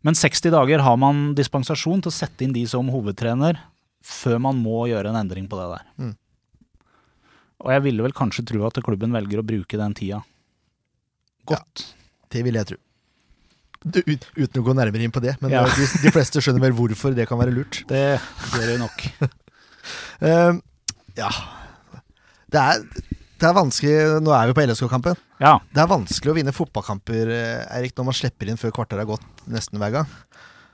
[0.05, 3.57] Men 60 dager har man dispensasjon til å sette inn de som hovedtrener,
[4.05, 5.87] før man må gjøre en endring på det der.
[5.97, 6.13] Mm.
[7.65, 10.19] Og jeg ville vel kanskje tro at klubben velger å bruke den tida
[11.47, 11.85] godt.
[12.29, 12.77] Det vil jeg tro.
[13.87, 15.61] Du, ut, uten å gå nærmere inn på det, men Ja.
[15.63, 17.83] eh, de, de fleste skjønner vel hvorfor det kan være lurt.
[17.91, 18.19] Det
[18.53, 19.05] gjør det nok.
[20.19, 20.51] Eh,
[21.15, 21.27] ja
[22.51, 22.81] Det er
[23.39, 23.93] Det er vanskelig,
[24.25, 25.15] Nå er vi på LSK-kampen.
[25.39, 28.99] Ja, Det er vanskelig å vinne fotballkamper eh, Erik, når man slipper inn før kvarter
[28.99, 30.09] er gått nesten hver gang.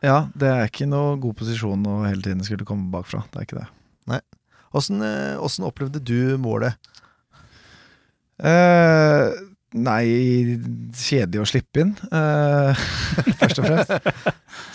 [0.01, 3.21] Ja, det er ikke noe god posisjon å hele tiden skulle komme bakfra.
[3.29, 3.67] Det er ikke det.
[4.15, 4.21] Nei.
[4.73, 6.77] Åssen opplevde du målet?
[8.43, 9.29] Uh,
[9.77, 10.03] nei,
[10.97, 12.73] kjedelig å slippe inn, uh,
[13.39, 14.33] først og fremst.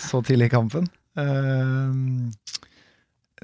[0.09, 0.87] Så tidlig i kampen.
[1.19, 1.91] Uh,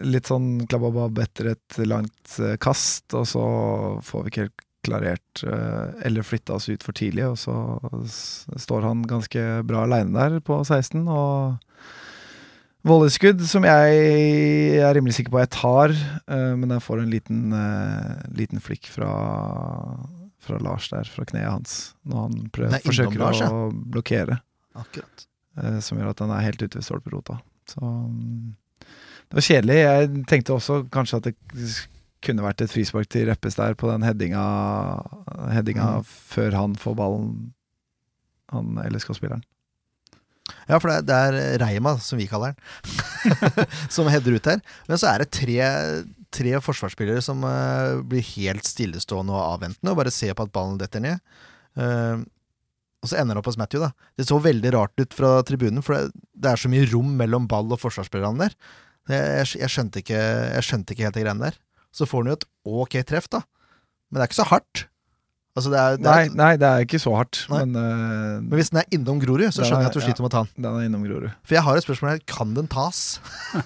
[0.04, 3.44] litt sånn klabbabab etter et langt eh, kast, og så
[4.04, 7.56] får vi ikke helt klarert eh, eller flytta oss ut for tidlig, og så
[8.62, 11.75] står han ganske bra aleine der på 16, og
[12.86, 13.95] Volleskudd som jeg
[14.78, 15.93] er rimelig sikker på jeg tar,
[16.30, 19.10] eh, men jeg får en liten, eh, liten flikk fra,
[20.45, 23.50] fra Lars der, fra kneet hans, når han prøver, er forsøker Lars, ja.
[23.50, 24.38] å blokkere,
[24.78, 25.26] Akkurat.
[25.58, 27.39] eh, som gjør at han er helt ute ved stolperota.
[27.74, 28.54] Så mm,
[28.86, 29.80] det var kjedelig.
[29.82, 31.36] Jeg tenkte også kanskje at det
[32.26, 34.45] kunne vært et frispark til Reppes der på den headinga,
[35.58, 36.04] headinga Mm.
[36.06, 37.54] før han får ballen,
[38.54, 39.41] han LSK-spilleren.
[40.70, 44.62] Ja, for det, er- det er Reima, som vi kaller den, som header ut her.
[44.90, 45.58] Men så er det tre,
[46.34, 50.78] tre forsvarsspillere som uh, blir helt stillestående og avventende og bare ser på at ballen
[50.82, 51.22] detter ned.
[51.78, 52.22] Uh,
[53.06, 53.92] og så ender det opp hos Matthew, da.
[54.18, 57.46] Det så veldig rart ut fra tribunen, for det, det er så mye rom mellom
[57.50, 58.56] ball og forsvarsspillerne der.
[59.12, 60.22] Jeg, jeg, jeg, skjønte ikke,
[60.56, 61.60] jeg skjønte ikke helt de greiene der.
[61.94, 63.44] Så får han jo et ok treff, da.
[64.10, 64.86] Men det er ikke så hardt.
[65.56, 68.58] Altså, det er, det Nei, er, nei, det er ikke så hardt, men, uh, men
[68.60, 70.41] hvis den er innom Grorud, så skjønner er- jeg at du sliter med å ta
[70.44, 70.65] den.
[70.65, 71.30] den er innom Grorud.
[71.48, 72.26] For jeg har et spørsmål her.
[72.28, 73.06] Kan den tas?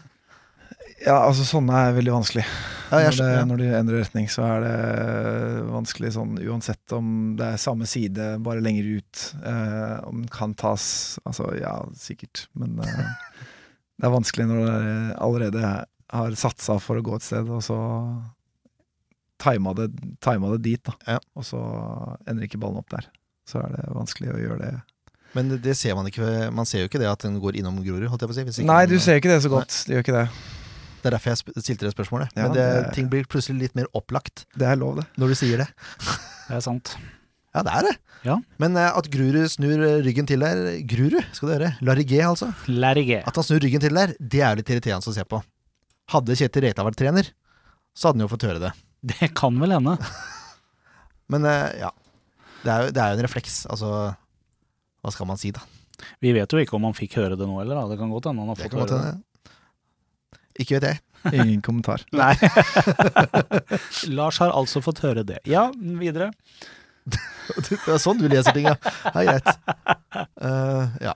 [1.00, 2.44] Ja, altså sånne er veldig vanskelig.
[2.90, 3.44] Ja, når, det, ja.
[3.48, 4.74] når de endrer retning, så er det
[5.70, 9.22] vanskelig sånn uansett om det er samme side, bare lenger ut.
[9.40, 10.90] Uh, om den kan tas
[11.24, 12.48] Altså, ja, sikkert.
[12.60, 13.40] Men uh,
[14.00, 15.72] det er vanskelig når du allerede
[16.10, 17.80] har satsa for å gå et sted, og så
[19.40, 19.90] tima det,
[20.24, 20.94] tima det dit, da.
[21.16, 21.20] Ja.
[21.40, 21.60] Og så
[22.28, 23.08] ender ikke ballen opp der.
[23.50, 24.72] Så er det vanskelig å gjøre det.
[25.38, 26.26] Men det, det ser man ikke.
[26.54, 28.08] Man ser jo ikke det at den går innom Grorud.
[28.10, 29.76] Holdt jeg på å si, hvis ikke Nei, man- du ser ikke det så godt.
[29.88, 30.26] Det gjør ikke det.
[31.00, 32.34] Det er derfor jeg sp- stilte det spørsmålet.
[32.36, 35.06] Ja, Men det, det- ting blir plutselig litt mer opplagt Det er lov, det.
[35.22, 35.68] når du sier det.
[36.50, 36.96] det er sant.
[37.56, 37.94] Ja, det er det.
[38.26, 38.36] Ja.
[38.60, 41.70] Men eh, at Grurud snur ryggen til der Grurud, skal du høre.
[41.82, 42.52] Larigé, altså.
[42.68, 43.22] Larigé.
[43.26, 45.40] At han snur ryggen til der, det er litt irriterende å se på.
[46.12, 47.30] Hadde Kjetil Reita vært trener,
[47.96, 48.74] så hadde han jo fått høre det.
[49.12, 49.98] Det kan vel hende.
[51.32, 51.92] Men eh, ja.
[52.60, 53.62] Det er, jo, det er jo en refleks.
[53.72, 53.90] Altså
[55.00, 55.64] Hva skal man si, da?
[56.24, 57.80] Vi vet jo ikke om han fikk høre det nå heller.
[57.80, 57.94] Da.
[57.94, 59.14] Det kan godt hende han har fått høre det.
[60.60, 61.04] Ikke vet jeg.
[61.36, 62.04] Ingen kommentar.
[62.16, 62.34] Nei.
[64.12, 65.40] Lars har altså fått høre det.
[65.48, 66.32] Ja, videre.
[67.10, 68.76] Det er sånn du leser ting, ja.
[69.10, 69.48] ja greit.
[70.38, 71.16] Uh, ja.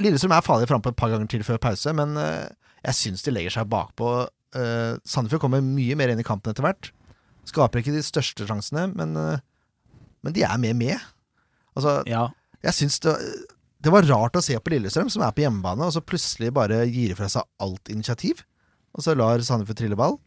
[0.00, 2.46] Lillestrøm er farlig frampå et par ganger til før pause, men eh,
[2.86, 4.12] jeg syns de legger seg bakpå.
[4.56, 6.90] Uh, Sandefjord kommer mye mer inn i kampen etter hvert.
[7.48, 9.38] Skaper ikke de største sjansene, men, uh,
[10.24, 10.98] men de er mer med.
[11.76, 12.28] Altså, Ja.
[12.64, 13.14] jeg syns det,
[13.80, 16.84] det var rart å se på Lillestrøm, som er på hjemmebane, og så plutselig bare
[16.90, 18.42] gir fra seg alt initiativ.
[18.96, 20.18] Og så lar Sandefjord trille ball.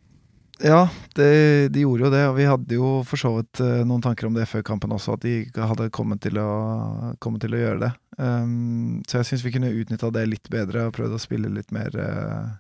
[0.62, 0.84] Ja,
[1.18, 4.28] det, de gjorde jo det, og vi hadde jo for så vidt eh, noen tanker
[4.28, 7.80] om det før kampen også, at de hadde kommet til å, kommet til å gjøre
[7.82, 7.90] det.
[8.22, 11.74] Um, så jeg syns vi kunne utnytta det litt bedre og prøvd å spille litt
[11.74, 12.52] mer eh,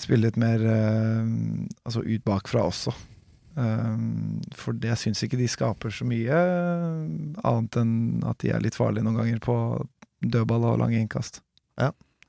[0.00, 1.30] Spille litt mer eh,
[1.84, 2.94] altså ut bakfra også.
[3.60, 8.62] Um, for det syns ikke de skaper så mye, eh, annet enn at de er
[8.62, 9.56] litt farlige noen ganger på
[10.22, 11.42] dødball og lange innkast.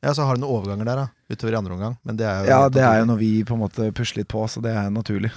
[0.02, 1.96] Ja, så har du noen overganger der, da, utover i andre omgang.
[2.08, 4.24] Men det er jo Ja, det er jo noe når vi på en måte pusler
[4.24, 5.30] litt på, så det er naturlig.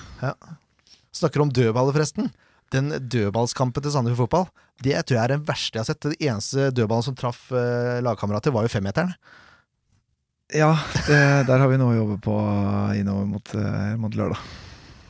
[1.15, 2.31] Snakker om dødballer, forresten.
[2.73, 4.47] Den dødballskampen til Sandefjord fotball,
[4.83, 6.01] det tror jeg er den verste jeg har sett.
[6.07, 9.13] Den eneste dødballen som traff eh, lagkamerater, var jo femmeteren.
[10.53, 10.75] Ja,
[11.07, 12.35] det, der har vi noe å jobbe på
[12.99, 14.39] innover mot, eh, mot lørdag.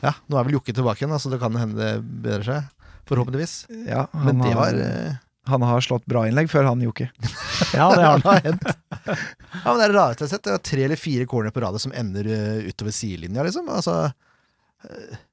[0.05, 1.91] Ja, nå er vel Jokke tilbake igjen, så så det kan hende det
[2.23, 2.71] bedrer seg.
[3.09, 3.55] Forhåpentligvis.
[3.89, 5.17] Ja, han, Men det har, var eh,
[5.51, 7.09] han har slått bra innlegg før han Jokke.
[7.75, 8.41] ja, det har han.
[8.47, 8.65] hendt.
[9.05, 10.45] Ja, men det er det rareste jeg har sett.
[10.47, 13.67] Det er tre eller fire corner på radet som ender eh, utover sidelinja, liksom.
[13.69, 13.99] Altså,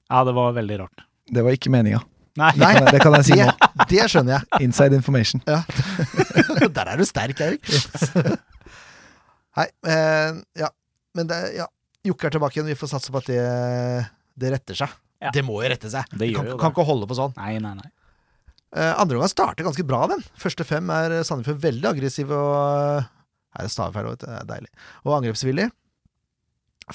[0.08, 1.06] Ja, det var veldig rart.
[1.32, 2.02] Det var ikke meninga.
[2.40, 2.50] Nei.
[2.56, 3.86] Det, kan jeg- det kan jeg si det, nå.
[3.90, 4.64] det skjønner jeg.
[4.66, 5.42] Inside information.
[5.46, 7.68] Der er du sterk, Erik.
[9.58, 10.70] Nei, eh, ja.
[11.16, 11.68] Men det, ja.
[12.06, 12.70] Jokke er tilbake igjen.
[12.72, 13.42] Vi får satse på at det,
[14.40, 14.94] det retter seg.
[15.22, 15.30] Ja.
[15.34, 16.08] Det må jo rette seg.
[16.18, 17.34] Det kan, jo kan ikke holde på sånn.
[17.38, 17.90] Nei, nei, nei.
[18.72, 20.24] Eh, andre omgang starter ganske bra, den.
[20.40, 23.04] Første fem er Sandefjord veldig aggressiv og
[23.52, 24.26] Her er stavefeil, vet du.
[24.26, 24.72] Det er deilig.
[25.04, 25.68] Og angrepsvillig.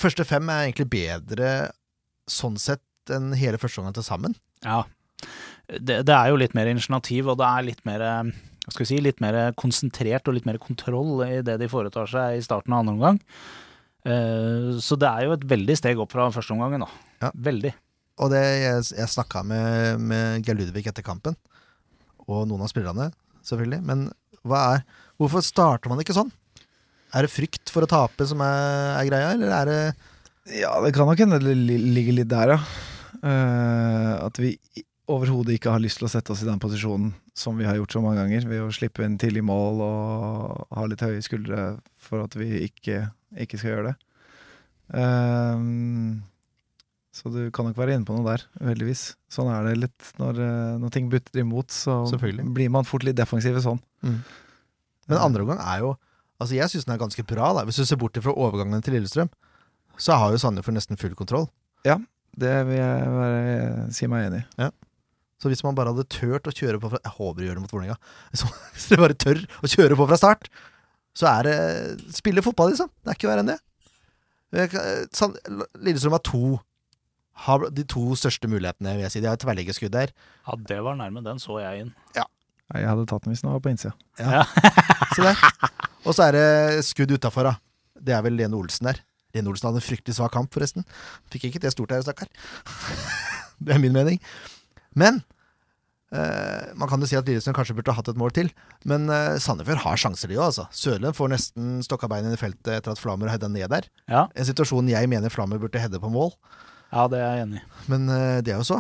[0.02, 1.52] Første fem er egentlig bedre
[2.28, 4.36] sånn sett enn hele første omgang til sammen.
[4.66, 4.82] Ja.
[5.68, 8.34] Det, det er jo litt mer initiativ, og det er litt mer eh,
[8.74, 12.38] skal vi si, litt mer konsentrert og litt mer kontroll i det de foretar seg
[12.38, 13.20] i starten av andre omgang.
[14.08, 16.90] Eh, så det er jo et veldig steg opp fra første omgangen, da.
[17.26, 17.32] Ja.
[17.48, 17.74] Veldig.
[18.22, 21.38] og det, jeg, jeg snakka med, med Geir Ludvig etter kampen,
[22.28, 23.12] og noen av spillerne,
[23.46, 23.82] selvfølgelig.
[23.88, 24.08] Men
[24.48, 24.84] hva er,
[25.22, 26.32] hvorfor starter man ikke sånn?
[27.16, 30.94] Er det frykt for å tape som er, er greia, eller er det Ja, det
[30.96, 32.62] kan nok hende det ligger litt der, ja.
[33.18, 34.52] Uh, at vi
[35.08, 37.94] overhodet ikke har lyst til å sette oss i den posisjonen som vi har gjort
[37.96, 41.68] så mange ganger, ved å slippe inn tidlig mål og ha litt høye skuldre
[42.02, 43.06] for at vi ikke,
[43.46, 43.96] ikke skal gjøre det.
[44.98, 46.24] Um,
[47.16, 49.16] så du kan nok være inne på noe der, uheldigvis.
[49.32, 52.04] Sånn er det litt når, eh, når ting butter imot, så
[52.54, 53.80] blir man fort litt defensive sånn.
[54.04, 55.96] Men andre omgang er jo
[56.38, 57.48] Altså Jeg syns den er ganske bra.
[57.58, 59.32] da Hvis du ser bort fra overgangen til Lillestrøm,
[59.98, 61.48] så har jo Sandefjord nesten full kontroll.
[61.84, 61.96] Ja,
[62.38, 64.70] Det vil jeg være, si meg enig i.
[65.38, 67.64] Så hvis man bare hadde turt å kjøre på fra Jeg håper de gjør det
[67.66, 67.98] mot Vålerenga.
[68.74, 70.48] Hvis dere bare tør å kjøre på fra start,
[71.18, 71.58] så er det
[72.18, 72.90] spille fotball, liksom.
[73.06, 73.60] Det er ikke verre enn det.
[75.14, 75.38] Sand-
[75.84, 76.42] Lillestrøm har to
[77.46, 79.22] har de to største mulighetene, vil jeg si.
[79.22, 80.10] De har et tverrliggerskudd der.
[80.48, 81.22] Ja, det var nærme.
[81.26, 81.92] Den så jeg inn.
[82.18, 82.24] Ja.
[82.74, 83.94] Jeg hadde tatt den hvis den var på innsida.
[85.16, 85.38] Se der.
[86.08, 86.48] Og så er det
[86.88, 87.54] skudd utafor, da.
[87.94, 89.04] Det er vel Lene Olsen der.
[89.38, 90.86] Lene Olsen hadde en fryktelig svak kamp, forresten.
[91.30, 92.30] Fikk ikke det stort her, stakkar.
[93.64, 94.18] det er min mening.
[94.98, 95.24] Men
[96.08, 98.48] Uh, man kan jo si at Lillestrøm kanskje burde hatt et mål til.
[98.88, 100.64] Men uh, Sandefjord har sjanser, de òg, altså.
[100.72, 103.90] Sørlund får nesten stokka beina i feltet etter at Flammer hedda ned der.
[104.08, 106.32] Ja, En situasjon jeg mener Flammer burde hedde på mål.
[106.94, 107.66] ja det er jeg enig i.
[107.92, 108.80] Men uh, det er jo så.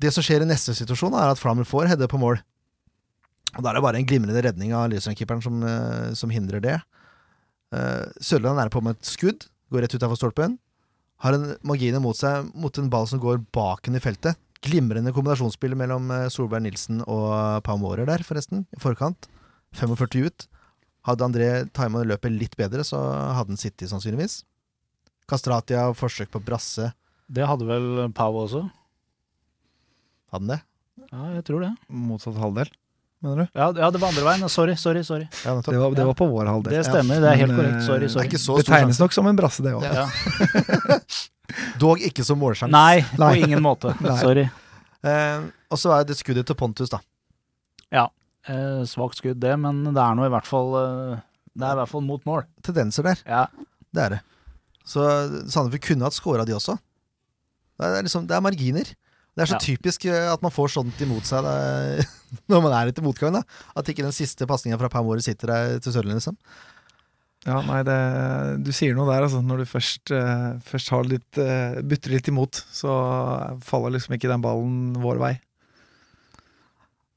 [0.00, 2.42] Det som skjer i neste situasjon, er at Flammer får hedde på mål.
[3.56, 5.64] Og Da er det bare en glimrende redning av Lillestrøm-keeperen som,
[6.14, 6.76] som hindrer det.
[8.22, 10.54] Sørland er på med et skudd, går rett utafor stolpen.
[11.24, 14.38] Har en marginer mot seg mot en ball som går baken i feltet.
[14.60, 19.30] Glimrende kombinasjonsspill mellom eh, Solberg Nilsen og Pau Mårer der, forresten, i forkant.
[19.78, 20.46] 45 ut.
[21.08, 22.98] Hadde André tima løpet litt bedre, så
[23.38, 24.42] hadde han sittet, sannsynligvis.
[25.30, 26.90] Kastratia, forsøk på brasse.
[27.30, 28.66] Det hadde vel Pau også?
[30.34, 30.60] Hadde han det?
[31.08, 31.72] Ja, jeg tror det.
[31.88, 32.68] Motsatt halvdel,
[33.24, 33.56] mener du?
[33.56, 34.48] Ja, ja det var andre veien.
[34.52, 35.02] Sorry, sorry.
[35.06, 35.26] sorry.
[35.46, 35.56] Ja.
[35.64, 36.76] Det var, det var på vår halvdel.
[36.76, 37.82] Det stemmer, det er helt korrekt.
[37.88, 38.28] Sorry, sorry.
[38.28, 39.88] Det er Det tegnes nok som en brasse, det òg.
[39.88, 40.04] Ja.
[41.50, 41.76] Ja.
[41.82, 42.72] Dog ikke som målsjanse.
[42.72, 43.92] Nei, på ingen måte.
[44.22, 44.46] Sorry.
[45.02, 47.02] Eh, og så er det skuddet til Pontus, da.
[48.48, 51.18] Eh, svakt skudd, det, men det er nå i hvert fall eh,
[51.52, 52.46] Det er i hvert fall mot mål.
[52.64, 53.20] Tendenser der.
[53.28, 53.42] Ja.
[53.92, 54.20] Det er det.
[54.88, 55.04] Så
[55.52, 56.78] Sandefjord kunne hatt scora, de også.
[57.76, 58.88] Det er, liksom, det er marginer.
[59.36, 59.62] Det er så Ja.
[59.62, 61.52] typisk eh, at man får sånt imot seg da,
[62.50, 63.36] når man er litt i motgang.
[63.36, 63.44] da
[63.76, 66.40] At ikke den siste pasninga fra Per Åre sitter der til Sørlandet, liksom.
[67.48, 67.96] Ja, nei, det,
[68.66, 69.40] du sier noe der, altså.
[69.44, 72.92] Når du først, eh, først har litt, eh, butter litt imot, så
[73.64, 75.32] faller liksom ikke den ballen vår vei.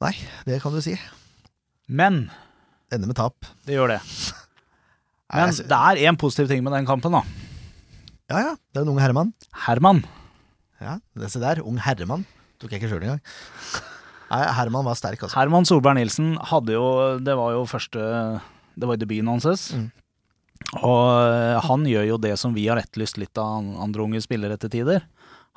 [0.03, 0.13] Nei,
[0.47, 0.95] det kan du si.
[1.87, 2.29] Men
[2.93, 3.47] Ender med tap.
[3.67, 4.01] det gjør det.
[5.33, 7.23] Nei, Men jeg det er én positiv ting med den kampen, da.
[8.31, 9.33] ja ja, det er en ung herremann.
[9.65, 10.03] Herman.
[10.83, 12.23] Ja, det Se der, ung herremann.
[12.61, 13.19] Tok jeg ikke sjøl engang.
[14.31, 15.35] Nei, Herman var sterk, altså.
[15.35, 16.85] Herman Solberg Nilsen hadde jo
[17.21, 17.99] Det var jo første
[18.79, 19.67] Det var debuten hans.
[19.75, 19.89] Mm.
[20.81, 24.57] Og eh, han gjør jo det som vi har etterlyst litt av andre unge spillere
[24.61, 25.05] til tider.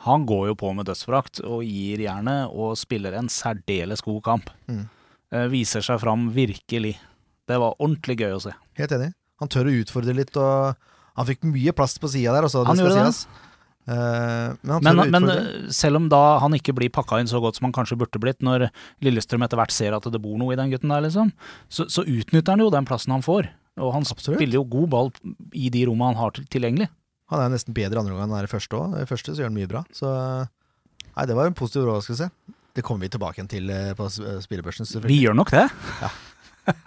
[0.05, 4.51] Han går jo på med dødsforakt og gir jernet og spiller en særdeles god kamp.
[4.69, 4.85] Mm.
[5.33, 6.97] Eh, viser seg fram virkelig.
[7.49, 8.53] Det var ordentlig gøy å se.
[8.77, 9.13] Helt enig.
[9.41, 10.77] Han tør å utfordre litt, og
[11.17, 12.47] han fikk mye plass på sida der.
[12.49, 13.09] Også, Han gjorde det.
[13.15, 13.27] sies.
[13.87, 17.69] Eh, men Men, men selv om da han ikke blir pakka inn så godt som
[17.69, 18.69] han kanskje burde blitt, når
[19.05, 21.31] Lillestrøm etter hvert ser at det bor noe i den gutten der, liksom,
[21.69, 23.49] så, så utnytter han jo den plassen han får.
[23.77, 24.39] Og han Absolutt.
[24.41, 25.11] spiller jo god ball
[25.53, 26.89] i de rommene han har tilgjengelig.
[27.33, 28.95] Han er nesten bedre andre gang enn han er i første òg.
[29.03, 29.83] I første så gjør han mye bra.
[29.93, 32.31] Så nei, det var en positiv overraskelse.
[32.77, 34.89] Det kommer vi tilbake igjen til eh, på eh, spillebørsen.
[35.05, 35.67] Vi gjør nok det.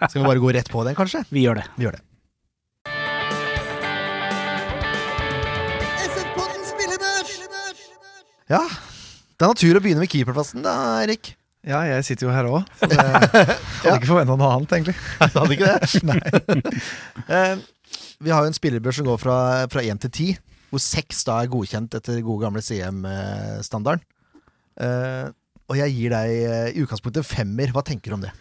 [0.08, 1.24] Skal vi bare gå rett på den, kanskje?
[1.30, 1.66] Vi gjør det.
[1.76, 2.04] Vi gjør det.
[8.50, 8.64] Ja,
[9.38, 10.72] det er natur å begynne med keeperplassen da,
[11.04, 11.36] Erik.
[11.66, 14.94] Ja, jeg sitter jo her òg, så det hadde ikke forventa noe annet, egentlig.
[15.20, 16.70] Nei, hadde ikke det?
[17.30, 17.58] Eh,
[18.24, 19.36] vi har jo en spillerbørs som går fra,
[19.72, 20.38] fra 1 til 10,
[20.70, 24.02] hvor 6 da er godkjent etter gode gamle CM-standarden.
[24.80, 25.28] Eh,
[25.70, 27.72] og jeg gir deg eh, i utgangspunktet femmer.
[27.74, 28.32] Hva tenker du om det?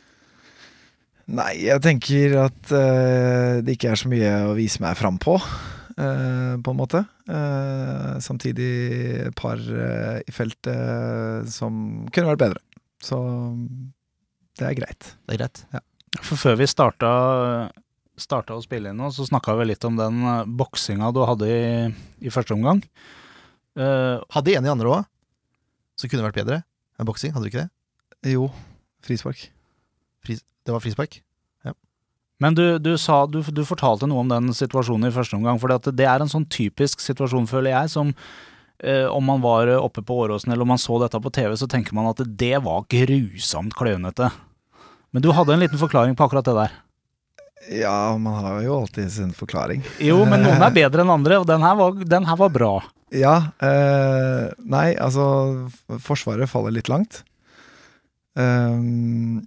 [1.29, 5.35] Nei, jeg tenker at uh, det ikke er så mye å vise meg fram på,
[5.37, 7.03] uh, på en måte.
[7.29, 12.63] Uh, samtidig par i feltet som kunne vært bedre.
[13.03, 13.19] Så
[14.59, 15.13] det er greit.
[15.27, 15.61] Det er greit.
[16.25, 17.11] For før vi starta,
[18.19, 21.47] starta å spille inn nå, så snakka vi litt om den eh, boksinga du hadde
[21.47, 21.61] i,
[22.25, 22.83] i første omgang.
[23.79, 25.07] Uh, Hadde en i andre òg,
[25.95, 26.63] som kunne vært bedre
[26.99, 27.31] enn boksing.
[27.31, 28.33] Hadde du ikke det?
[28.33, 28.49] Jo,
[29.05, 29.45] frispark.
[30.25, 31.21] Fris, det var frispark.
[32.39, 35.59] Men du, du sa, du, du fortalte noe om den situasjonen i første omgang.
[35.59, 38.13] For det er en sånn typisk situasjon, føler jeg, som
[39.11, 41.97] om man var oppe på Åråsen eller om man så dette på TV, så tenker
[41.97, 44.29] man at det var grusomt klønete.
[45.11, 46.77] Men du hadde en liten forklaring på akkurat det der.
[47.81, 49.83] Ja, man har jo alltid sin forklaring.
[49.99, 52.73] Jo, men noen er bedre enn andre, og den her var, den her var bra.
[53.13, 55.25] Ja, eh, nei, altså
[56.05, 57.23] Forsvaret faller litt langt.
[58.39, 59.41] Ehm,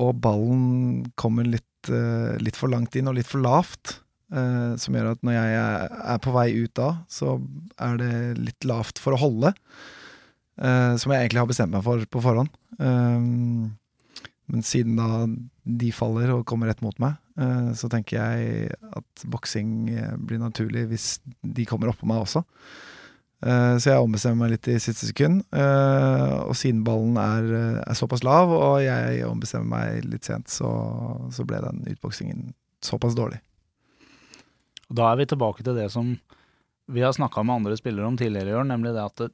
[0.00, 3.98] og ballen kommer litt, eh, litt for langt inn og litt for lavt.
[4.32, 7.36] Eh, som gjør at når jeg er, på vei ut da, så
[7.80, 9.54] er det litt lavt for å holde.
[10.60, 12.50] eh, som jeg egentlig har bestemt meg for på forhånd.
[12.80, 13.70] Ehm,
[14.50, 15.26] men siden da
[15.64, 17.18] de faller og kommer rett mot meg,
[17.78, 19.86] så tenker jeg at boksing
[20.28, 21.06] blir naturlig hvis
[21.40, 22.42] de kommer oppå meg også.
[23.40, 25.46] Så jeg ombestemmer meg litt i siste sekund.
[25.54, 27.46] Og siden ballen er,
[27.80, 30.68] er såpass lav, og jeg ombestemmer meg litt sent, så,
[31.32, 32.50] så ble den utboksingen
[32.84, 33.40] såpass dårlig.
[34.90, 36.16] Og Da er vi tilbake til det som
[36.90, 39.30] vi har snakka med andre spillere om tidligere i år, nemlig det at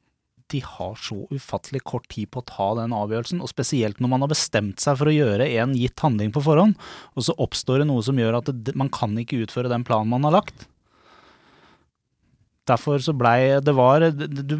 [0.53, 4.23] de har så ufattelig kort tid på å ta den avgjørelsen, og spesielt når man
[4.23, 6.77] har bestemt seg for å gjøre en gitt handling på forhånd,
[7.17, 10.27] og så oppstår det noe som gjør at man kan ikke utføre den planen man
[10.29, 10.67] har lagt.
[12.67, 14.55] Derfor så blei det var du, du,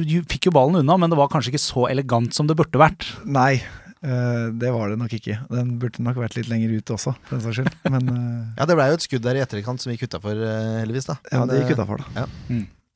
[0.00, 2.80] du fikk jo ballen unna, men det var kanskje ikke så elegant som det burde
[2.80, 3.06] vært.
[3.28, 3.60] Nei,
[4.00, 5.36] det var det nok ikke.
[5.52, 7.72] Den burde nok vært litt lenger ut også, for den saks skyld.
[7.92, 10.40] Men eh, Ja, det blei jo et skudd der i etterkant som gikk utafor,
[10.80, 11.08] heldigvis.
[11.10, 12.26] da ja, Men, det gikk eh, utafor, da.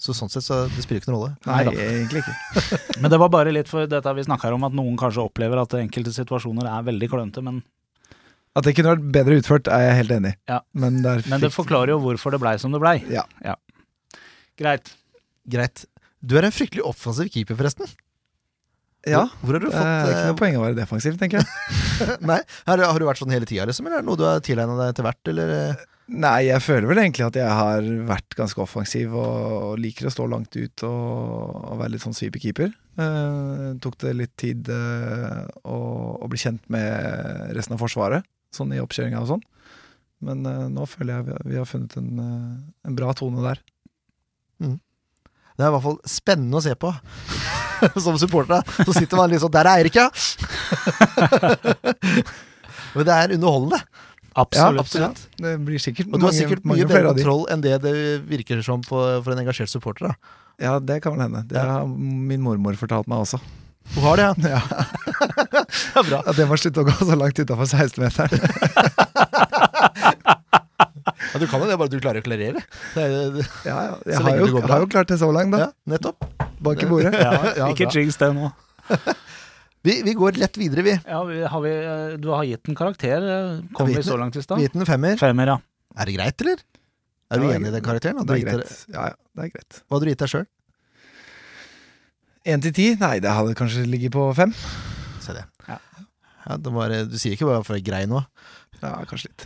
[0.04, 1.36] Så sånn sett så det spiller ikke noen rolle.
[1.48, 2.34] Nei, Nei egentlig ikke.
[3.04, 5.76] Men det var bare litt for dette vi snakker om, at noen kanskje opplever at
[5.78, 7.62] enkelte situasjoner er veldig klønete, men
[8.58, 10.38] At det kunne vært bedre utført, er jeg helt enig i.
[10.50, 10.60] Ja.
[10.72, 12.98] Men, der Men det forklarer jo hvorfor det blei som det blei.
[13.12, 13.24] Ja.
[14.60, 14.92] Greit.
[15.50, 15.86] Greit.
[16.24, 17.88] Du er en fryktelig offensiv keeper, forresten.
[19.10, 21.42] Ja, Hvor, hvor har du fått er ikke eh, noe poeng å være defensiv, tenker
[21.42, 21.48] jeg.
[22.30, 22.38] Nei,
[22.68, 23.88] har, har du vært sånn hele tida, liksom?
[23.88, 25.52] Eller er det noe du har tilegna deg etter hvert, eller?
[25.58, 25.82] eh?
[26.14, 29.36] Nei, jeg føler vel egentlig at jeg har vært ganske offensiv og,
[29.70, 32.74] og liker å stå langt ut og, og være litt sånn sweeper-keeper.
[33.00, 35.78] Eh, tok det litt tid eh, å,
[36.20, 39.44] å bli kjent med resten av Forsvaret, sånn i oppkjøringa og sånn.
[40.28, 42.52] Men eh, nå føler jeg vi har, vi har funnet en, eh,
[42.90, 43.64] en bra tone der.
[45.54, 46.90] Det er i hvert fall spennende å se på.
[48.04, 48.84] Som supporter, da.
[48.86, 50.08] Så sitter man litt sånn Der er Eirik, ja!
[52.94, 53.80] Men det er underholdende.
[54.34, 54.80] Absolutt.
[54.82, 55.20] absolutt.
[55.38, 57.92] Det blir sikkert Og du har sikkert mange mye bedre kontroll enn det det
[58.26, 60.10] virker som på, for en engasjert supporter.
[60.10, 60.14] da
[60.66, 61.44] Ja, det kan vel hende.
[61.50, 63.38] Det har min mormor fortalt meg også.
[63.94, 64.56] Hun har det, ja?
[64.56, 64.60] Ja.
[66.30, 68.40] At det må slutte å gå så langt utafor 16-meteren.
[71.34, 72.62] Ja du kan jo det, bare du klarer å klarere.
[72.94, 73.94] Det er, det, Ja, ja.
[74.14, 75.66] Jeg har jo, har jo klart det så langt, da.
[75.66, 76.24] ja, nettopp.
[76.64, 77.12] Bak i bordet.
[77.58, 78.52] Ja, ikke jinx det nå.
[79.84, 80.92] Vi, vi går lett videre, vi.
[81.04, 83.20] Ja, vi, har vi, eh, du har gitt en karakter.
[83.20, 84.56] eh, Kom vi så langt i stad?
[84.56, 85.18] Vi gitt en femmer.
[85.20, 85.56] Femmer, ja.
[86.00, 86.62] Er det greit, eller?
[87.28, 88.22] Er du Ja, enig i den karakteren?
[88.24, 88.72] Det er greit.
[88.94, 89.82] Ja, ja, det er greit.
[89.84, 90.46] Hva hadde du gitt deg sjøl?
[92.48, 92.86] Én til ti?
[93.00, 94.56] Nei, det hadde kanskje ligget på fem.
[95.24, 95.44] Se det.
[95.68, 95.78] Ja.
[96.44, 98.20] Ja, det var, du sier ikke bare for grei nå?
[98.84, 99.44] Ja, kanskje litt.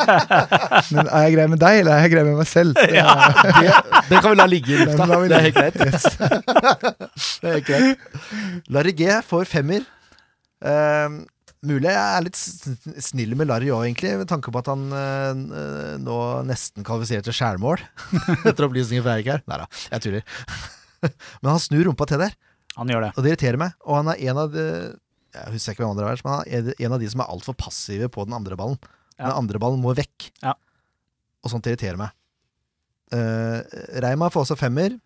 [0.96, 2.78] Men er jeg grei med deg, eller er jeg grei med meg selv?
[2.86, 3.70] Det,
[4.08, 5.06] det kan vi la ligge i lufta.
[5.30, 5.76] Det er helt greit.
[5.76, 8.06] det er helt greit.
[8.72, 9.84] Larry G får femmer.
[10.64, 11.20] Uh,
[11.66, 12.38] mulig jeg er litt
[13.04, 17.36] snill med Larry òg, egentlig, med tanke på at han uh, nå nesten kvalifiserer til
[17.36, 17.82] skjærmål.
[18.46, 19.44] Etter opplysninger fra Erik her.
[19.50, 20.36] Nei da, jeg tuller.
[21.42, 22.32] Men han snur rumpa til der,
[22.78, 23.12] Han gjør det.
[23.16, 23.76] og det irriterer meg.
[23.84, 24.66] Og han er en av de
[25.36, 27.56] Jeg husker ikke hvem andre er, men han er en av de som er altfor
[27.60, 28.78] passive på den andre ballen.
[29.16, 30.30] Den andre ballen må vekk.
[30.42, 30.54] Ja.
[31.44, 32.14] Og sånt irriterer meg.
[33.14, 33.60] Uh,
[34.02, 34.96] Reima får også femmer.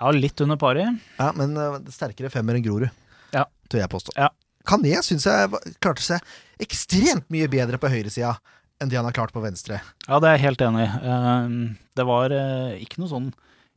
[0.00, 0.98] Ja, litt under paret.
[1.20, 2.90] Ja, men uh, sterkere femmer enn Grorud,
[3.32, 3.46] Ja.
[3.70, 4.16] tør jeg påstå.
[4.18, 4.28] Ja.
[4.66, 6.24] Kané syns jeg klarte seg
[6.60, 8.34] ekstremt mye bedre på høyresida
[8.82, 9.78] enn det han har klart på venstre.
[10.08, 10.90] Ja, det er jeg helt enig i.
[11.06, 13.30] Uh, Det var uh, ikke noe sånn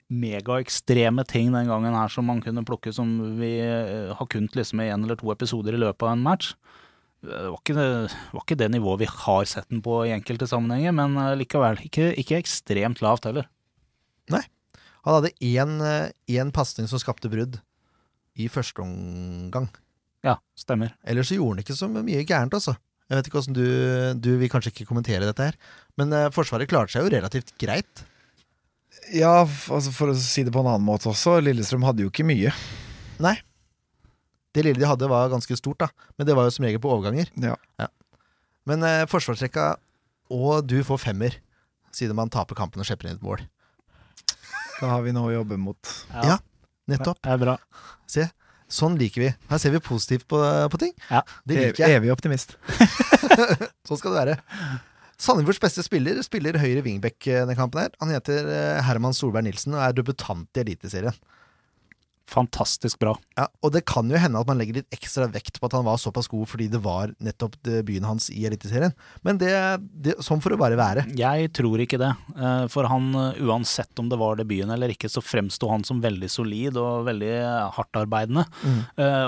[0.10, 4.82] megaekstreme ting den gangen her som man kunne plukke som vi eh, har kunnet liksom
[4.82, 6.54] i en eller to episoder i løpet av en match.
[7.20, 7.88] Det var ikke det,
[8.32, 11.82] var ikke det nivået vi har sett den på i enkelte sammenhenger, men eh, likevel
[11.86, 13.50] ikke, ikke ekstremt lavt heller.
[14.34, 14.46] Nei.
[15.06, 17.60] Han hadde én, eh, én pasning som skapte brudd
[18.40, 19.70] i første omgang.
[20.26, 20.96] Ja, stemmer.
[21.08, 22.76] Ellers så gjorde han ikke så mye gærent, altså.
[23.10, 25.56] Jeg vet ikke hvordan du Du vil kanskje ikke kommentere dette her,
[25.98, 28.06] men eh, Forsvaret klarte seg jo relativt greit.
[29.16, 32.28] Ja, altså for å si det på en annen måte også, Lillestrøm hadde jo ikke
[32.28, 32.54] mye.
[33.24, 33.36] Nei.
[34.56, 36.92] Det lille de hadde, var ganske stort, da, men det var jo som regel på
[36.94, 37.30] overganger.
[37.42, 37.56] Ja.
[38.70, 39.70] Men eh, forsvarsrekka,
[40.34, 41.38] og du får femmer,
[41.96, 43.46] siden man taper kampen og slipper inn et mål.
[44.80, 45.96] Da har vi noe å jobbe mot.
[46.14, 46.38] Ja.
[46.90, 47.22] Nettopp.
[47.26, 47.56] Det er bra.
[48.10, 48.28] Se.
[48.70, 49.30] Sånn liker vi.
[49.50, 50.38] Her ser vi positivt på,
[50.70, 50.94] på ting.
[51.10, 51.24] Ja.
[51.50, 51.98] Det liker jeg.
[51.98, 52.54] Evig optimist.
[53.88, 54.38] Sånn skal det være.
[55.20, 57.84] Sandefjords beste spiller spiller høyre wingback eh, denne kampen.
[57.84, 61.18] her Han heter eh, Herman Solberg Nilsen og er debutant i Eliteserien.
[62.30, 63.16] Fantastisk bra.
[63.34, 65.88] Ja, og det kan jo hende at man legger litt ekstra vekt på at han
[65.88, 67.58] var såpass god fordi det var nettopp
[67.88, 68.94] byen hans i Eliteserien.
[69.26, 69.50] Men det,
[70.06, 71.06] det, sånn får det bare være.
[71.18, 72.12] Jeg tror ikke det.
[72.38, 73.10] Eh, For han,
[73.44, 77.34] uansett om det var debuten eller ikke, så fremsto han som veldig solid og veldig
[77.76, 78.46] hardtarbeidende.
[78.62, 78.80] Mm.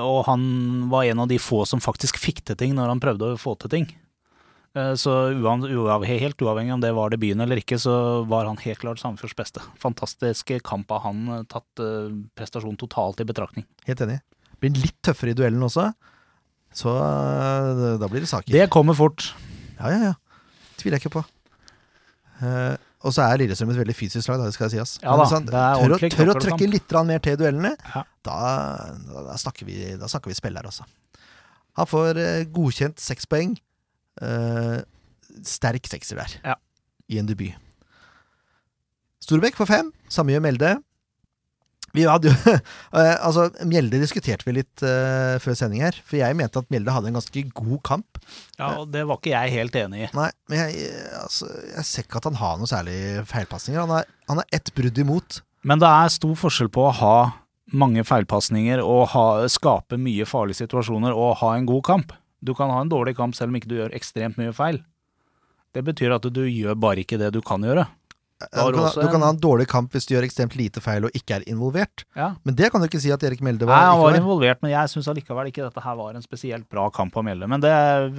[0.06, 0.46] Og han
[0.94, 3.58] var en av de få som faktisk fikk til ting når han prøvde å få
[3.60, 3.92] til ting.
[4.76, 9.02] Eh, Så helt uavhengig om det var debuten eller ikke, så var han helt klart
[9.02, 9.64] Sandefjords beste.
[9.82, 13.66] Fantastisk kamp av han, eh, tatt eh, prestasjon totalt i betraktning.
[13.86, 14.22] Helt enig.
[14.62, 15.90] Blir litt tøffere i duellen også,
[16.72, 16.92] så
[18.00, 18.52] da blir det saker.
[18.54, 19.34] Det kommer fort.
[19.80, 20.14] Ja, ja, ja.
[20.78, 21.24] Tviler jeg ikke på.
[22.42, 24.80] Uh, og så er Lillestrøm et veldig fysisk lag, det skal jeg si.
[24.82, 24.94] ass.
[25.02, 28.04] Ja da, sånn, det tør, å, tør å trekke litt mer til i duellene, Ja.
[28.22, 28.38] da,
[29.10, 30.86] da, snakker vi, da snakker vi spill her, altså.
[31.82, 32.22] Han får
[32.54, 33.58] godkjent seks poeng.
[34.20, 34.80] Eh,
[35.48, 36.56] sterk sekser der, Ja.
[37.08, 37.56] i en debut.
[39.22, 39.92] Storbekk får fem.
[40.12, 40.72] Samme gjør Mjelde.
[41.94, 46.38] Vi hadde jo eh, Altså, Mjelde diskuterte vi litt uh, før sending her, for jeg
[46.40, 48.22] mente at Mjelde hadde en ganske god kamp.
[48.58, 50.10] Ja, og det var ikke jeg helt enig i.
[50.18, 50.88] Nei, men jeg,
[51.20, 52.98] altså, jeg ser ikke at han har noe særlig
[53.30, 53.84] feilpasninger.
[53.84, 55.42] Han er, han har ett brudd imot.
[55.68, 57.16] Men det er stor forskjell på å ha
[57.78, 62.16] mange feilpasninger og ha, skape mye farlige situasjoner og ha en god kamp.
[62.44, 64.82] Du kan ha en dårlig kamp selv om ikke du gjør ekstremt mye feil.
[65.74, 67.88] Det betyr at du gjør bare ikke det du kan gjøre.
[68.42, 70.82] Du kan, ha- du kan en- ha en dårlig kamp hvis du gjør ekstremt lite
[70.82, 72.04] feil og ikke er involvert.
[72.18, 72.32] Ja.
[72.44, 73.78] Men det kan du ikke si at Erik Melde Nei, var.
[73.78, 74.20] han ikke var var.
[74.20, 77.48] involvert, men jeg syns allikevel ikke dette her var en spesielt bra kamp av Melde.
[77.48, 77.70] Men det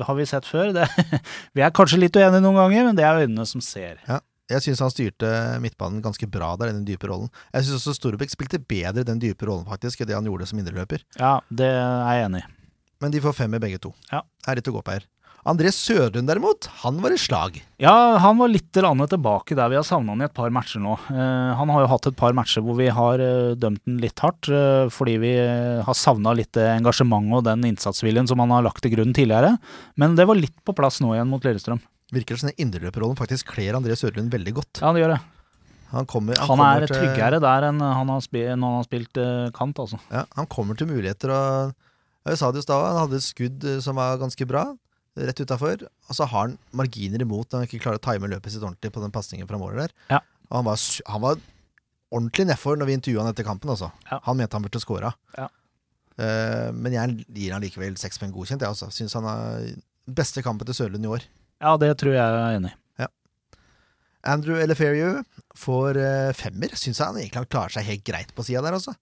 [0.07, 0.71] har vi sett før.
[0.73, 0.87] Det,
[1.55, 3.99] vi er kanskje litt uenige noen ganger, men det er øynene som ser.
[4.53, 7.29] Jeg syns han styrte midtbanen ganske bra der, den dype rollen.
[7.53, 10.59] Jeg syns også Storbekk spilte bedre den dype rollen faktisk enn det han gjorde som
[10.63, 11.03] indreløper.
[11.19, 12.51] Ja, det er jeg enig i.
[13.03, 13.91] Men de får femmer begge to.
[14.13, 14.23] Ja.
[14.47, 15.09] Er litt å gå på her.
[15.43, 17.57] André Sødlund derimot, han var i slag.
[17.83, 20.93] Ja, han var litt tilbake der vi har savna han i et par matcher nå.
[21.11, 24.23] Eh, han har jo hatt et par matcher hvor vi har eh, dømt han litt
[24.23, 25.33] hardt, eh, fordi vi
[25.83, 29.57] har savna litt det engasjementet og den innsatsviljen som han har lagt til grunn tidligere.
[29.99, 31.83] Men det var litt på plass nå igjen mot Lillestrøm.
[32.15, 34.79] Virker som den indreløperrollen faktisk kler André Sødlund veldig godt.
[34.85, 35.23] Ja, det gjør det.
[35.91, 38.87] Han, kommer, Han, kommer er til- tryggere der enn han har, spilt, når han har
[38.87, 39.19] spilt
[39.59, 39.99] kant, altså.
[40.15, 41.75] Ja, han kommer til muligheter og
[42.29, 44.67] Jeg sa det i stad, han hadde et skudd eh, som var ganske bra,
[45.19, 45.87] rett utafor.
[46.09, 48.93] Og så har han marginer imot når han ikke klarer å time løpet sitt ordentlig
[48.95, 49.97] på den pasningen fra målet der.
[50.17, 50.21] Ja.
[50.51, 51.41] Og han var, han var
[52.13, 53.91] ordentlig nedfor når vi intervjua han etter kampen, altså.
[54.11, 54.21] Ja.
[54.29, 55.15] Han mente han burde skåra.
[55.39, 55.49] Ja.
[56.13, 58.91] Uh, men jeg gir han likevel seks poeng godkjent, jeg, altså.
[58.93, 59.73] Syns han er
[60.13, 61.27] beste kampen til Sørlund i år.
[61.63, 62.79] Ja, det tror jeg er enig i.
[64.23, 65.23] Andrew Eleferiou
[65.59, 66.75] får uh, femmer.
[66.79, 68.95] Syns han egentlig han klarer seg helt greit på sida der, altså.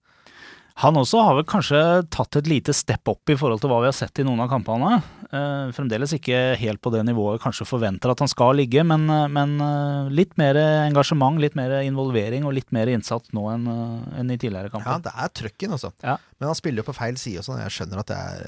[0.81, 1.79] Han også har vel kanskje
[2.09, 4.47] tatt et lite step opp i forhold til hva vi har sett i noen av
[4.49, 4.95] kampene.
[5.29, 9.27] Eh, fremdeles ikke helt på det nivået kanskje forventer at han skal ligge, men, eh,
[9.29, 14.33] men eh, litt mer engasjement, litt mer involvering og litt mer innsats nå enn enn
[14.33, 15.93] i tidligere Ja, det er trøkken, altså.
[16.01, 16.17] Ja.
[16.39, 17.61] Men han spiller jo på feil side og sånn.
[17.61, 18.43] Jeg skjønner at det er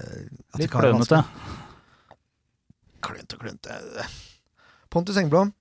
[0.57, 1.21] at litt klønete.
[3.03, 4.07] Klønt Klønete, klønete.
[4.89, 5.53] Pontus Engblom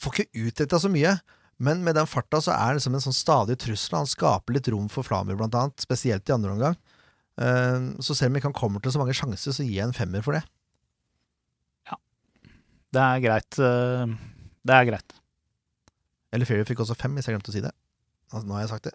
[0.00, 1.18] får ikke utdetta så mye,
[1.58, 3.96] men med den farta så er det liksom en sånn stadig trussel.
[4.02, 6.76] Han skaper litt rom for Flamur, blant annet, spesielt i andre omgang.
[7.40, 9.96] Eh, Så selv om ikke han kommer til så mange sjanser, så gir jeg en
[9.96, 10.42] femmer for det.
[11.88, 11.96] Ja.
[12.92, 13.58] Det er greit.
[13.58, 14.06] eh,
[14.66, 15.12] Det er greit.
[16.32, 17.72] Eller Ferry fikk også fem, hvis jeg glemte å si det.
[18.32, 18.94] Altså, nå har jeg sagt det.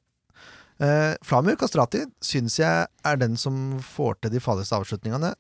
[0.82, 5.34] Eh, Flamur Kastrati syns jeg er den som får til de farligste avslutningene,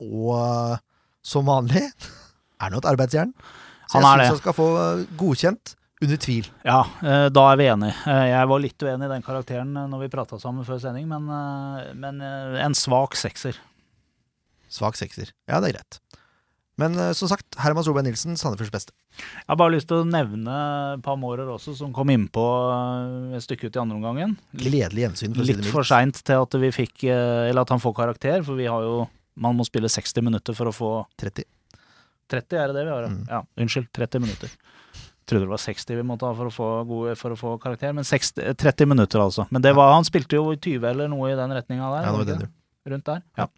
[0.00, 0.78] og
[1.22, 1.82] som vanlig
[2.62, 3.32] er nå et arbeidsjern.
[3.86, 4.68] Så Han jeg syns han skal få
[5.20, 6.48] godkjent, under tvil.
[6.66, 7.94] Ja, eh, da er vi enige.
[8.06, 11.06] Eh, Jeg var litt uenig i den karakteren eh, når vi prata sammen før sending,
[11.08, 11.28] men,
[11.96, 13.56] men en svak sekser.
[14.72, 15.30] Svak sekser.
[15.48, 16.00] Ja, det er greit.
[16.76, 18.92] Men som sagt, Herman Solberg Nilsen, Sandefjords beste.
[19.16, 20.56] Jeg har bare lyst til å nevne
[20.98, 22.42] et par mårer også, som kom innpå
[23.38, 24.34] et stykke ut i andre omgangen.
[24.52, 28.44] Gledelig gjensyn, for Litt for seint til at vi fikk Eller at han får karakter,
[28.44, 29.06] for vi har jo
[29.40, 31.48] Man må spille 60 minutter for å få 30.
[32.28, 33.08] 30, er det det vi har?
[33.08, 33.24] Mm.
[33.30, 33.88] Ja, unnskyld.
[33.96, 34.52] 30 minutter.
[35.26, 37.90] Trodde det var 60 vi måtte ha for å få, gode, for å få karakter,
[37.96, 39.48] men 60, 30 minutter altså.
[39.50, 42.04] Men det var, han spilte jo i 20 eller noe i den retninga der.
[42.06, 42.52] Ja, det var det, du.
[42.86, 43.22] Rundt der.
[43.34, 43.48] Ja.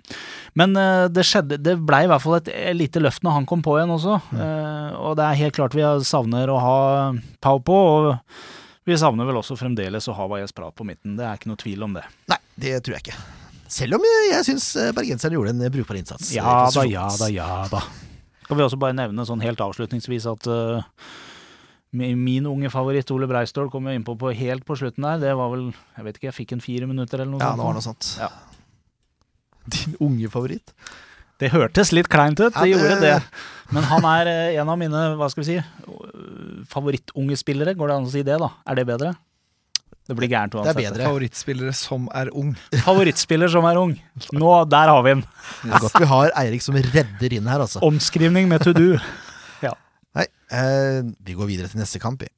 [0.56, 3.48] Men uh, det skjedde Det blei i hvert fall et eh, lite løft når han
[3.50, 4.14] kom på igjen også.
[4.32, 4.46] Ja.
[4.46, 6.78] Uh, og det er helt klart vi savner å ha
[7.44, 11.18] Pau på, og vi savner vel også fremdeles å ha Vajes Prat på midten.
[11.20, 12.06] Det er ikke noe tvil om det.
[12.32, 13.20] Nei, det tror jeg ikke.
[13.68, 16.30] Selv om jeg, jeg syns bergenseren gjorde en brukbar innsats.
[16.32, 17.82] eh, Ja da, ja da, ja da.
[18.48, 21.26] Skal vi også bare nevne sånn helt avslutningsvis at eh, mi-
[21.92, 25.18] min unge favoritt Ole Breistål kom jo innpå på helt på slutten der.
[25.22, 27.58] Det var vel Jeg vet ikke, jeg fikk en fire minutter eller noe Ja, sånt.
[27.58, 28.08] det var noe sånt.
[28.20, 28.28] Ja.
[29.68, 30.74] Din unge favoritt?
[31.38, 33.22] Det hørtes litt kleint ut, det Ja, det- gjorde det.
[33.70, 35.64] Men han er eh, en av mine, hva skal vi si,
[36.68, 37.74] favorittunge spillere.
[37.76, 38.48] Går det an å si det, da?
[38.66, 39.14] Er det bedre?
[40.08, 41.04] Det blir gærent Det er bedre.
[41.04, 42.54] Favorittspillere som er ung.
[42.86, 43.92] Favorittspiller som er ung.
[44.32, 45.24] Nå, der har vi den.
[45.62, 47.82] Det er godt vi har Eirik som redder inn her, altså.
[47.84, 48.96] Omskrivning med to do.
[50.50, 52.28] Eh, vi går videre til neste kamp, vi.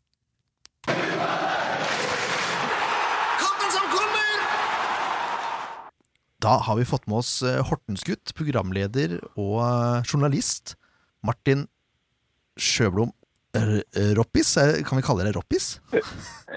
[6.40, 10.72] Da har vi fått med oss Hortens Hortensgutt, programleder og eh, journalist,
[11.26, 11.66] Martin
[12.60, 13.10] Sjøblom
[13.56, 13.82] R-
[14.16, 14.54] Roppis.
[14.60, 15.74] Eh, Kan vi kalle deg Roppis?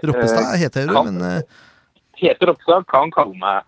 [0.04, 1.42] Roppestad heter du, men eh,
[2.22, 2.88] Heter Roppestad.
[2.92, 3.68] kan kalle meg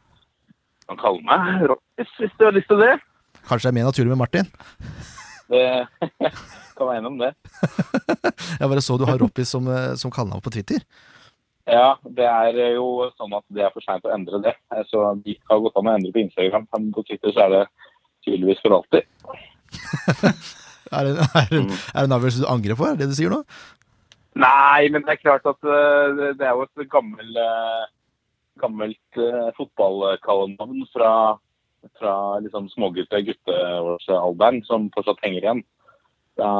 [0.87, 2.93] Kan kalle meg Roppis, hvis du har lyst til det.
[3.49, 4.47] kanskje det er mer naturlig med Martin?
[5.51, 5.65] Det
[6.77, 7.31] kan være enig om det.
[8.59, 10.81] Jeg bare så du har Roppis som, eh, som kallenavn på Twitter.
[11.65, 14.53] Ja, det er jo sånn at det er for seint å endre det.
[14.91, 17.63] Så det har gått an å endre på Instagram, men på Twitter så er det
[18.27, 19.09] tydeligvis for alltid.
[20.93, 23.15] Er det, er det, er det en avgjørelse du angrer på, er det det du
[23.17, 23.39] sier nå?
[24.37, 27.85] Nei, men det er klart at eh, det- er jo et gammel, eh,
[28.61, 31.09] gammelt uh, fotballkallenavn fra,
[31.99, 35.63] fra liksom smågutte- gutteårsalderen som fortsatt henger igjen.
[36.35, 36.51] Fra,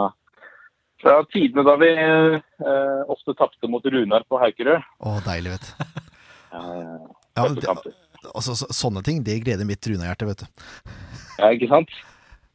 [1.03, 4.83] fra tidene da vi eh, ofte tapte mot Runar på Haukerud.
[4.99, 6.01] Å, deilig, vet du.
[7.35, 7.67] Ja, det,
[8.31, 10.69] altså, så, sånne ting, det gleder mitt Runa-hjerte, vet du.
[11.41, 11.91] ja, ikke sant?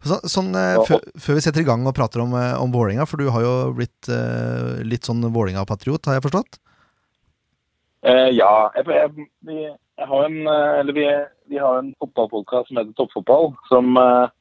[0.00, 3.04] Så, sånn, eh, før, før vi setter i gang og prater om, eh, om Vålinga,
[3.04, 6.56] for du har jo blitt eh, litt sånn Vålinga-patriot, har jeg forstått?
[8.08, 9.74] Eh, ja, jeg, jeg, jeg
[10.08, 11.06] har en, eh, eller vi,
[11.52, 14.32] vi har en fotballpodkast som heter Toppfotball, som, eh,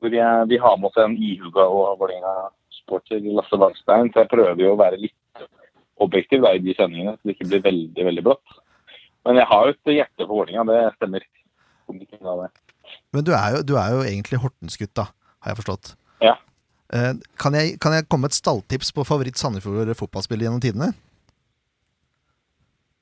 [0.00, 4.10] hvor jeg, vi har med oss en ihuga og Vålerenga-sporter, Lasse Wangstein.
[4.12, 5.46] Så jeg prøver jo å være litt
[6.02, 8.58] objektiv da, i de sendingene, så det ikke blir veldig veldig blått.
[9.26, 11.28] Men jeg har jo et hjerte for Vålerenga, det stemmer.
[13.12, 15.10] Men du er jo, du er jo egentlig Hortensgutt, da,
[15.44, 15.94] har jeg forstått.
[16.24, 16.36] Ja.
[16.92, 20.92] Eh, kan, jeg, kan jeg komme med et stalltips på favoritt Sandefjord fotballspiller gjennom tidene?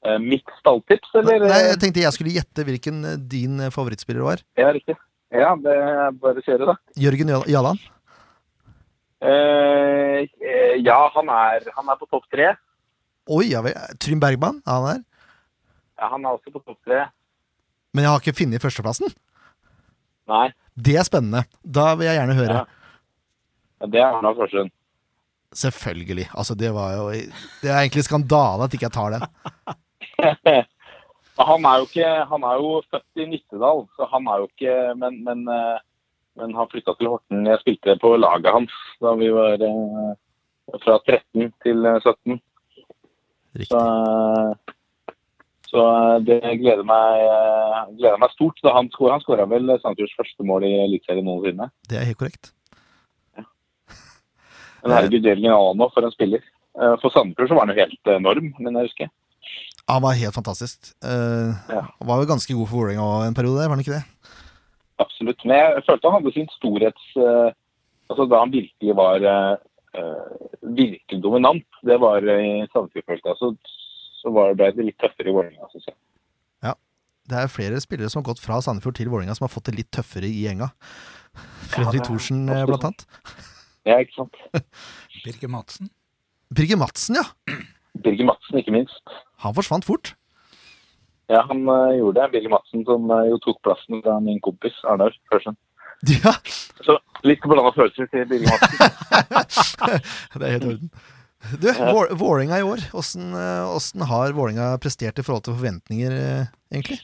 [0.07, 1.43] Eh, mitt stalltips, eller?
[1.45, 4.41] Nei, jeg tenkte jeg skulle gjette hvilken eh, din eh, favorittspiller var.
[4.57, 4.97] Ja, riktig.
[5.31, 6.75] Ja, det er bare å kjøre, da.
[6.99, 7.83] Jørgen Jal- Jalland?
[9.21, 12.55] Eh, eh, ja, han er, han er på topp tre.
[13.31, 13.77] Oi, ja vel.
[14.01, 15.03] Trym Bergman, er han der?
[16.01, 17.05] Ja, han er også på topp tre.
[17.93, 19.13] Men jeg har ikke funnet førsteplassen.
[20.31, 20.47] Nei,
[20.79, 21.45] Det er spennende.
[21.61, 22.61] Da vil jeg gjerne høre.
[22.63, 22.65] Ja.
[23.83, 24.71] ja, det er Arna Forsund.
[25.61, 26.29] Selvfølgelig.
[26.39, 29.25] Altså, det var jo Det er egentlig skandale at ikke jeg tar den.
[31.51, 34.75] han er jo ikke Han er jo født i Nittedal, så han er jo ikke
[35.01, 35.79] Men, men, eh,
[36.41, 37.47] men han flytta til Horten.
[37.49, 40.13] Jeg spilte på laget hans da vi var eh,
[40.85, 42.39] fra 13 til eh, 17.
[43.59, 43.67] Riktig.
[43.73, 44.77] Så, eh,
[45.71, 48.63] så eh, det gleder meg, eh, gleder meg stort.
[48.63, 51.71] Da han skåra han skåra vel Sandefjords første mål i Eliteserien noensinne.
[51.91, 52.55] Det er helt korrekt.
[54.81, 56.45] Men herregud, Jørgen Alano for en spiller.
[56.81, 59.11] Eh, For Sandefjord så var han jo helt enorm, men jeg husker.
[59.91, 60.93] Han var helt fantastisk.
[61.05, 61.83] Uh, Ja.
[61.99, 64.05] Han var jo ganske god for Vålerenga en periode, var han ikke det?
[65.03, 65.43] Absolutt.
[65.45, 67.11] Men jeg følte han hadde sin storhets...
[67.17, 67.51] Uh,
[68.11, 69.53] altså da han virkelig var eh,
[70.67, 73.37] virkelig dominant, det var i Sandefjord, følte jeg.
[73.39, 73.51] Så,
[74.19, 75.95] så var det litt tøffere i Vålerenga, syns jeg.
[77.31, 79.77] Det er flere spillere som har gått fra Sandefjord til Vålerenga som har fått det
[79.79, 80.71] litt tøffere i gjenga.
[81.73, 83.05] Fredrik det er Thorsen, blant annet.
[83.87, 84.41] Ja, ikke sant.
[85.25, 85.91] Birger Madsen.
[86.51, 87.57] Birger Madsen, ja.
[88.03, 89.15] Birger Madsen, ikke minst.
[89.45, 90.15] Han forsvant fort.
[91.31, 92.31] Ja, han uh, gjorde det.
[92.35, 95.59] Billy Madsen som uh, jo tok plassen fra min kompis Arnar Førsen.
[96.09, 96.33] Ja,
[96.81, 96.97] Så
[97.29, 98.77] litt blanda følelser til Billy Madsen.
[100.41, 100.93] det er helt i orden.
[101.61, 101.69] Du,
[102.21, 102.83] Vålerenga i år.
[102.97, 106.13] Åssen eh, åssen har Vålerenga prestert i forhold til forventninger,
[106.73, 106.99] egentlig?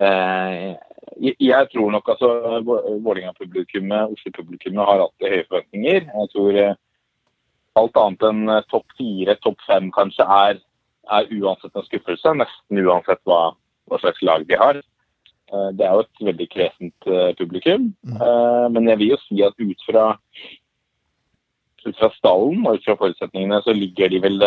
[0.00, 0.72] Eh,
[1.20, 2.30] jeg, jeg tror nok altså
[2.64, 6.08] Vålerenga-publikummet, Oslo-publikummet, har alltid høye forventninger.
[6.08, 6.78] Jeg tror eh,
[7.80, 10.60] alt annet enn topp fire, topp fem kanskje er,
[11.12, 12.34] er uansett en skuffelse.
[12.40, 13.54] Nesten uansett hva,
[13.86, 14.82] hva slags lag de har.
[15.52, 17.90] Eh, det er jo et veldig kresent eh, publikum.
[18.02, 18.16] Mm.
[18.18, 20.06] Eh, men jeg vil jo si at ut fra,
[21.86, 24.42] ut fra stallen og ut fra forutsetningene, så ligger de vel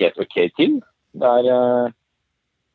[0.00, 0.80] helt OK til.
[1.14, 1.92] Det er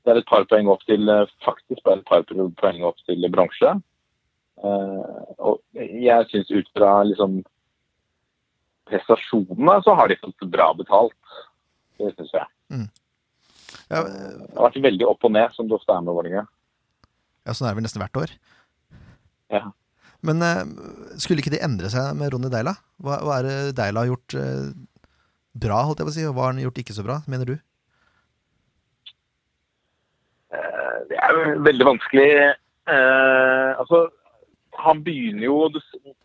[0.06, 1.10] det er et par poeng opp til
[1.44, 3.72] faktisk bare et par poeng opp til bronse.
[4.62, 7.40] Og jeg syns ut fra liksom
[8.86, 11.18] prestasjonene så har de fått bra betalt.
[12.00, 12.48] Det syns jeg.
[13.90, 16.46] Ja, Det har vært veldig opp og ned, som det ofte er med Vålerenga.
[17.46, 18.34] ja, Sånn er det vel nesten hvert år.
[19.54, 19.64] Ja.
[20.26, 20.64] Men eh,
[21.22, 22.74] skulle ikke det endre seg med Ronny Deila?
[23.04, 24.72] Hva, hva er det Deila har gjort eh,
[25.66, 27.52] bra, holdt jeg på å si, og hva har han gjort ikke så bra, mener
[27.52, 27.56] du?
[30.56, 32.28] Eh, Det er jo veldig vanskelig.
[32.90, 34.06] Eh, altså,
[34.86, 36.16] han begynner jo eh,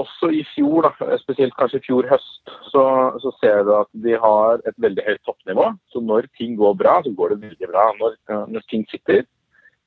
[0.00, 2.84] Også i fjor, da, spesielt kanskje i fjor høst, så,
[3.20, 5.66] så ser du at de har et veldig høyt toppnivå.
[5.92, 7.84] Så når ting går bra, så går det veldig bra.
[7.98, 9.26] Når, eh, når ting sitter,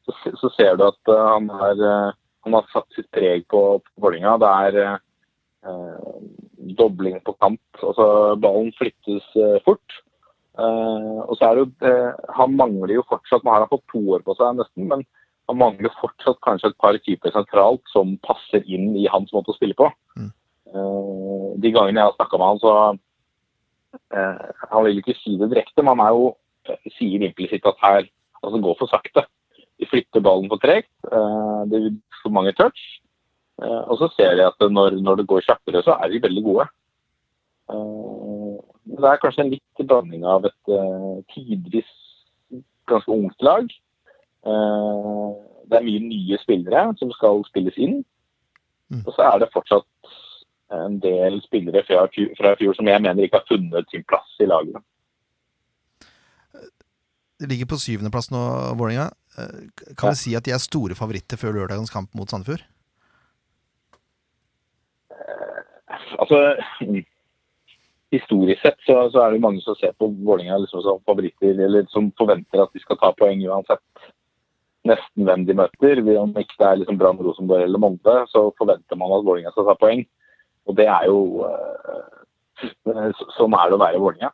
[0.06, 3.64] så, så ser du at eh, han, er, eh, han har satt sitt preg på,
[3.82, 4.38] på Vålerenga.
[4.44, 5.04] Det er eh,
[5.72, 6.16] eh,
[6.78, 7.62] dobling på kant.
[7.82, 8.08] Altså
[8.42, 10.02] ballen flyttes eh, fort.
[10.56, 13.82] Eh, og så er det jo eh, Han mangler jo fortsatt Nå har han fått
[13.92, 15.02] to år på seg nesten, men
[15.50, 19.58] han mangler fortsatt kanskje et par typer sentralt som passer inn i hans måte å
[19.58, 19.90] spille på.
[20.18, 20.32] Mm.
[20.74, 22.74] Uh, de gangene jeg har snakka med han, så
[24.12, 27.82] uh, Han vil ikke si det direkte, men han er jo uh, sier implisitt at
[27.84, 28.10] her
[28.42, 29.26] altså går for sakte.
[29.80, 30.92] De flytter ballen for tregt.
[31.68, 31.88] det er
[32.22, 32.80] for mange touch.
[33.60, 36.66] Og så ser jeg at når, når det går kjappere, så er de veldig gode.
[38.86, 40.72] Det er kanskje en litt blanding av et
[41.34, 41.92] tidvis
[42.88, 43.68] ganske ungt lag.
[44.46, 45.30] Eh,
[45.70, 48.04] det er mye nye spillere som skal spilles inn.
[48.94, 49.02] Mm.
[49.02, 50.12] Og så er det fortsatt
[50.76, 52.06] en del spillere fra,
[52.38, 54.82] fra i fjor som jeg mener ikke har funnet sin plass i laget.
[57.42, 58.42] De ligger på syvendeplass nå,
[58.80, 59.10] Vålerenga.
[59.38, 62.64] Eh, Kan vi si at de er store favoritter før lørdagens kamp mot Sandefjord?
[66.16, 66.38] Altså,
[68.14, 71.90] historisk sett så, så er det mange som ser på Vålerenga liksom som favoritter, eller
[71.92, 73.84] som forventer at de skal ta poeng uansett
[74.90, 76.02] nesten hvem de møter.
[76.22, 79.68] Om ikke det er liksom Brann, Rosenborg eller Molde, så forventer man at Vålerenga skal
[79.70, 80.06] ta poeng.
[80.66, 81.20] Og det er jo
[81.50, 82.14] eh,
[83.36, 84.32] Sånn er det å være Vålerenga.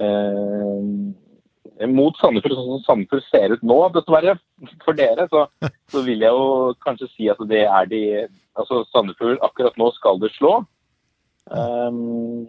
[0.00, 4.36] Eh, mot Sandefjord, sånn som Sandefjord ser ut nå, dessverre,
[4.84, 5.44] for dere, så,
[5.90, 8.02] så vil jeg jo kanskje si at det er de
[8.54, 10.60] Altså Sandefjord akkurat nå skal det slå.
[11.50, 12.44] Um,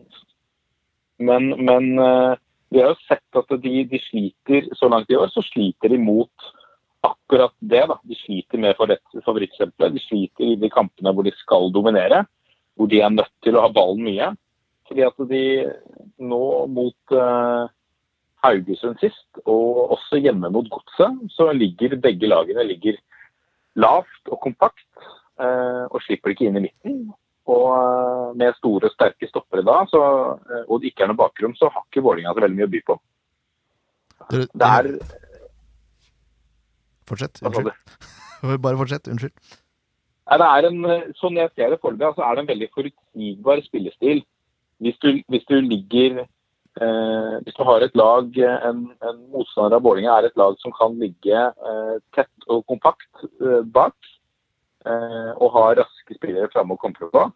[1.17, 2.35] men men uh,
[2.69, 5.97] vi har jo sett at de, de sliter så langt i år, så sliter de
[5.97, 6.51] mot
[7.07, 7.83] akkurat det.
[7.91, 7.99] da.
[8.03, 9.95] De sliter med favoritt- favorittstempelet.
[9.95, 12.25] De sliter i de kampene hvor de skal dominere,
[12.75, 14.31] hvor de er nødt til å ha ballen mye.
[14.89, 15.43] Fordi at de
[16.21, 17.65] nå mot uh,
[18.45, 22.99] Haugesund sist, og også hjemme mot Godset, så ligger begge lagene ligger
[23.75, 24.85] lavt og kompakt,
[25.35, 26.99] Uh, og slipper ikke inn i midten.
[27.51, 29.99] Og uh, med store, sterke stoppere da, så,
[30.63, 32.81] og det ikke er noe bakrom, så har ikke Vålerenga så veldig mye å by
[32.87, 32.95] på.
[34.31, 34.87] Det er
[37.09, 37.41] Fortsett.
[37.45, 37.73] Unnskyld.
[38.63, 39.09] Bare fortsett.
[39.11, 39.35] Unnskyld.
[40.25, 42.69] Nei, det er en, eh, sånn jeg ser det foreløpig, så er det en veldig
[42.73, 44.23] forutsigbar spillestil.
[44.83, 49.77] Hvis du, hvis du ligger eh, Hvis du har et lag, eh, en, en motstander
[49.77, 53.95] av Vålerenga er et lag som kan ligge eh, tett og kompakt eh, bak,
[54.89, 57.29] eh, og har raske spillere framme og kontre på,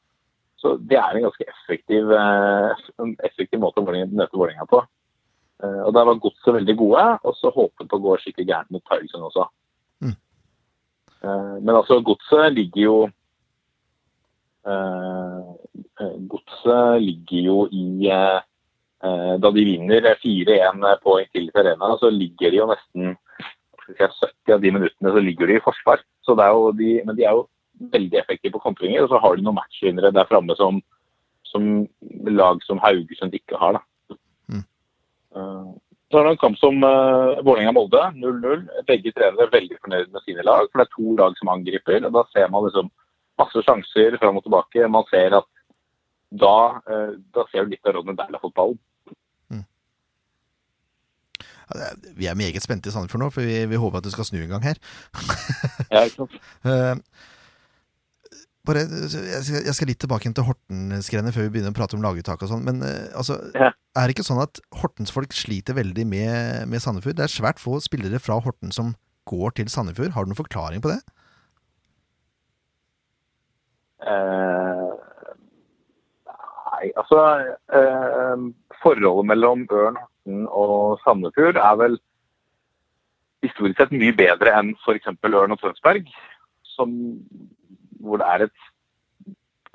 [0.60, 4.82] så det er en ganske effektiv, en effektiv måte å møte Vålerenga på.
[5.64, 8.72] Eh, og Der var Godset veldig gode, og så håpet på å gå skikkelig gærent
[8.72, 9.48] mot Haugesund også.
[11.24, 12.98] Eh, Men altså, Godset ligger jo
[14.68, 15.40] eh,
[16.02, 18.10] eh, Godset ligger jo i
[19.40, 24.12] Da de vinner 4-1 på Intility Arena, så ligger de jo nesten hva skal jeg
[24.12, 26.02] si, 70 av de minuttene så ligger de i forsvar.
[26.28, 27.46] Så det er jo de, men de er jo
[27.94, 30.82] veldig effektive på kontringer, og så har de noen matchvinnere der framme som,
[31.48, 31.88] som
[32.28, 33.80] lag som Haugesund ikke har.
[33.80, 34.20] da.
[34.52, 34.68] Mm.
[36.10, 38.64] Så er det en kamp som uh, Vålerenga-Molde, 0-0.
[38.90, 42.02] Begge trenere er veldig fornøyd med sine lag, for det er to lag som angriper.
[42.08, 42.90] og Da ser man liksom
[43.40, 44.88] masse sjanser fram og tilbake.
[44.90, 45.46] Man ser at
[46.42, 46.56] da,
[46.90, 48.80] uh, da ser du litt av Ronny Dæhlie-fotballen.
[51.70, 54.12] Ja, er- Vi er meget spente i Sandefjord nå, for vi, vi håper at det
[54.12, 54.78] skal snu en gang her.
[55.92, 56.40] Ja, ikke sant?
[56.66, 56.96] Eh,
[58.70, 62.06] bare, jeg, skal, jeg skal litt tilbake til Horten-skrennet før vi begynner å prate om
[62.06, 62.66] laguttak og sånn.
[62.68, 63.72] Men eh, altså, Ja.
[63.98, 67.18] er det ikke sånn at Hortens-folk sliter veldig med, med Sandefjord?
[67.20, 68.94] Det er svært få spillere fra Horten som
[69.30, 70.14] går til Sandefjord.
[70.16, 71.02] Har du noen forklaring på det?
[74.00, 74.96] Uh,
[76.72, 77.20] nei, altså
[77.76, 78.46] uh,
[78.80, 81.98] Forholdet mellom Ørn, Horten og Sandefjord er vel
[83.44, 85.12] historisk sett mye bedre enn f.eks.
[85.28, 86.08] Ørn og Tønsberg,
[86.76, 86.96] som,
[88.04, 88.68] hvor det er et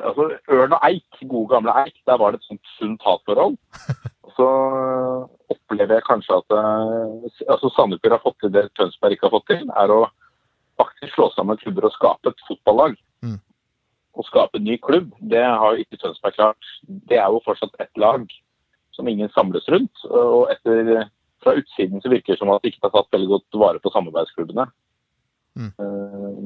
[0.02, 3.56] altså Ørn og Eik, gode gamle Eik, der var det et sånt sunt hatforhold.
[4.34, 4.46] Så
[5.52, 9.50] opplever jeg kanskje at eh, altså Sandefjord har fått til det Tønsberg ikke har fått
[9.52, 10.00] til, er å
[10.80, 12.96] faktisk slå sammen klubber og skape et fotballag
[14.14, 16.70] å skape en ny klubb, det har jo ikke Tønsberg klart.
[16.86, 18.26] Det er jo fortsatt ett lag
[18.94, 20.04] som ingen samles rundt.
[20.06, 21.08] Og etter,
[21.42, 23.92] fra utsiden så virker det som at de ikke har tatt veldig godt vare på
[23.94, 24.68] samarbeidsklubbene.
[25.58, 25.72] Mm.
[25.82, 26.38] Eh,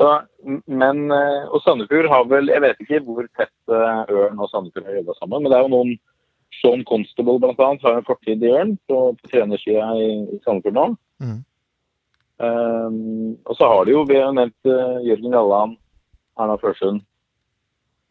[0.00, 0.06] Så,
[0.64, 4.86] men, eh, og Sandefjord har vel Jeg vet ikke hvor tett eh, Ørn og Sandefjord
[4.88, 5.92] har jobba sammen, men det er jo noen
[6.56, 7.68] Sean Constable bl.a.
[7.82, 10.86] har en fortid i Ørn på, på trenersida i, i Sandefjord nå.
[11.20, 11.38] Mm.
[12.40, 15.76] Um, og så har de jo, vi har nevnt uh, Jørgen Galland,
[16.40, 17.02] Erna Førsund.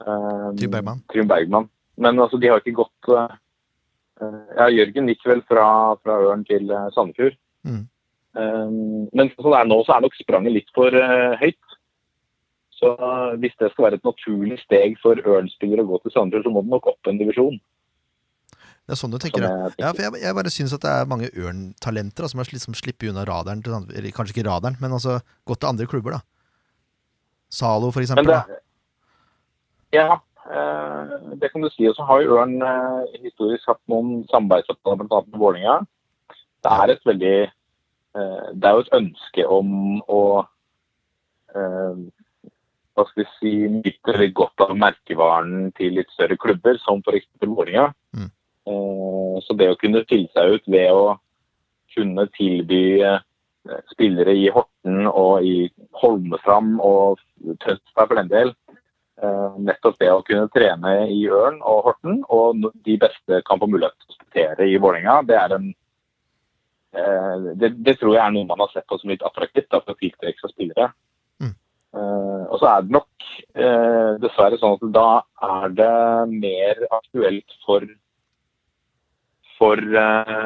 [0.05, 1.01] Um, Trym Bergman.
[1.09, 1.69] Trym Bergman.
[1.97, 3.33] Men altså, de har ikke gått eh,
[4.55, 5.65] Ja, Jørgen gikk vel fra,
[6.03, 7.35] fra Ørn til uh, Sandefjord.
[7.65, 7.81] Mm.
[8.37, 10.93] Um, men sånn det er nå, så er nok spranget litt for
[11.41, 11.59] høyt.
[12.80, 12.93] Så
[13.41, 16.63] hvis det skal være et naturlig steg for Ørn-spillere å gå til Sandefjord, så må
[16.63, 17.59] det nok opp en divisjon.
[18.89, 19.84] Det er sånn du tenker, jeg tenker.
[19.84, 23.11] Ja, for jeg, jeg bare syns at det er mange Ørn-talenter som har liksom sluppet
[23.11, 24.15] unna radaren til Sandefjord.
[24.15, 26.23] kanskje ikke radaren, men altså gått til andre klubber, da.
[27.53, 28.32] Zalo, for eksempel.
[28.32, 28.59] det,
[29.97, 31.88] ja, eh, det kan du si.
[31.89, 35.21] Og så har jo Ørn eh, historisk hatt noen samarbeidsavtaler bl.a.
[35.27, 35.80] med Vålerenga.
[36.63, 39.75] Det er et veldig eh, Det er jo et ønske om
[40.07, 40.23] å
[43.00, 47.30] hva skal vi si, nyter godt av merkevaren til litt større klubber, som f.eks.
[47.45, 47.89] Vålerenga.
[48.18, 48.30] Mm.
[48.70, 51.16] Eh, så det å kunne skille seg ut ved å
[51.95, 53.22] kunne tilby eh,
[53.93, 55.70] spillere i Horten og i
[56.02, 57.22] Holmestrand og
[57.64, 58.54] Tønsberg for den del,
[59.24, 63.70] eh, nettopp det å kunne trene i Ørn og Horten, og de beste kan få
[63.72, 65.70] mulighet til å spettere i Vålerenga, det er en
[66.89, 69.93] det, det tror jeg er noe man har sett på som litt attraktivt da, for
[69.93, 70.88] å tiltrekke seg spillere.
[71.89, 75.07] Eh, og så er det nok eh, dessverre sånn at da
[75.47, 75.95] er det
[76.35, 77.87] mer aktuelt for
[79.59, 80.45] for, eh,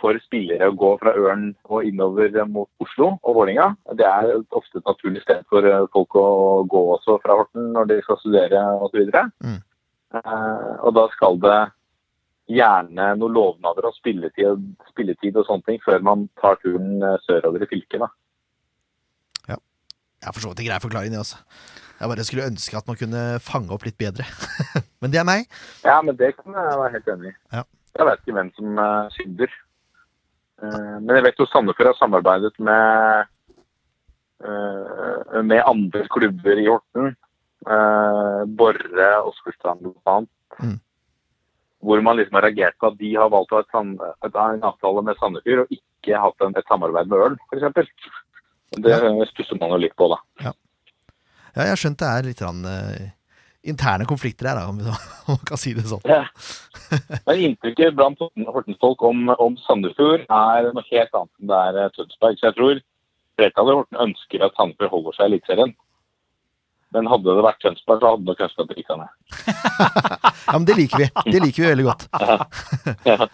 [0.00, 3.68] for spillere å gå fra Ørn og innover mot Oslo og Vålinga.
[3.94, 6.24] Det er ofte et naturlig sted for folk å
[6.66, 9.06] gå også fra Horten når de skal studere osv.
[9.46, 9.60] Mm.
[10.10, 11.60] Uh, og da skal det
[12.50, 17.70] gjerne noen lovnader om spilletid, spilletid og sånne ting før man tar turen sørover i
[17.70, 18.02] fylket.
[18.02, 18.10] da.
[20.20, 21.38] Jeg har for så vidt en grei forklaring, det, også.
[22.00, 24.24] Jeg bare skulle ønske at man kunne fange opp litt bedre.
[25.00, 25.48] men det er meg.
[25.84, 27.34] Ja, men det kan jeg være helt enig i.
[27.56, 27.64] Ja.
[27.98, 29.56] Jeg vet ikke hvem som uh, synder.
[30.60, 33.24] Eh, men jeg vet jo Sandefjord har samarbeidet med
[34.44, 37.16] eh, med andre klubber i Horten.
[38.56, 40.14] Borre, og blant bl.a.
[40.64, 40.78] Mm.
[41.84, 45.20] Hvor man liksom har reagert på at de har valgt å ha en avtale med
[45.20, 47.90] Sandefjord, og ikke hatt et samarbeid med Ørn, f.eks.
[48.70, 48.96] Det
[49.32, 50.18] stusser man jo litt på, da.
[50.44, 50.52] Ja,
[51.64, 53.08] jeg har skjønt det er litt rann, uh,
[53.66, 54.78] interne konflikter her, da, om
[55.26, 56.04] man kan si det sånn.
[56.06, 56.22] Ja.
[57.26, 61.80] Men inntrykket blant Horten- Hortensfolk om, om Sandefjord er noe helt annet enn det er
[61.84, 62.38] eh, Tønsberg.
[62.40, 62.80] Så jeg tror
[63.38, 65.74] flertallet i Horten ønsker at Sandefjord holder seg i Eliteserien.
[66.94, 69.12] Men hadde det vært Tønsberg, så hadde nok Tønsberg rykka ned.
[70.50, 71.06] Ja, men det liker vi.
[71.30, 72.08] Det liker vi veldig godt.
[73.10, 73.26] Ja.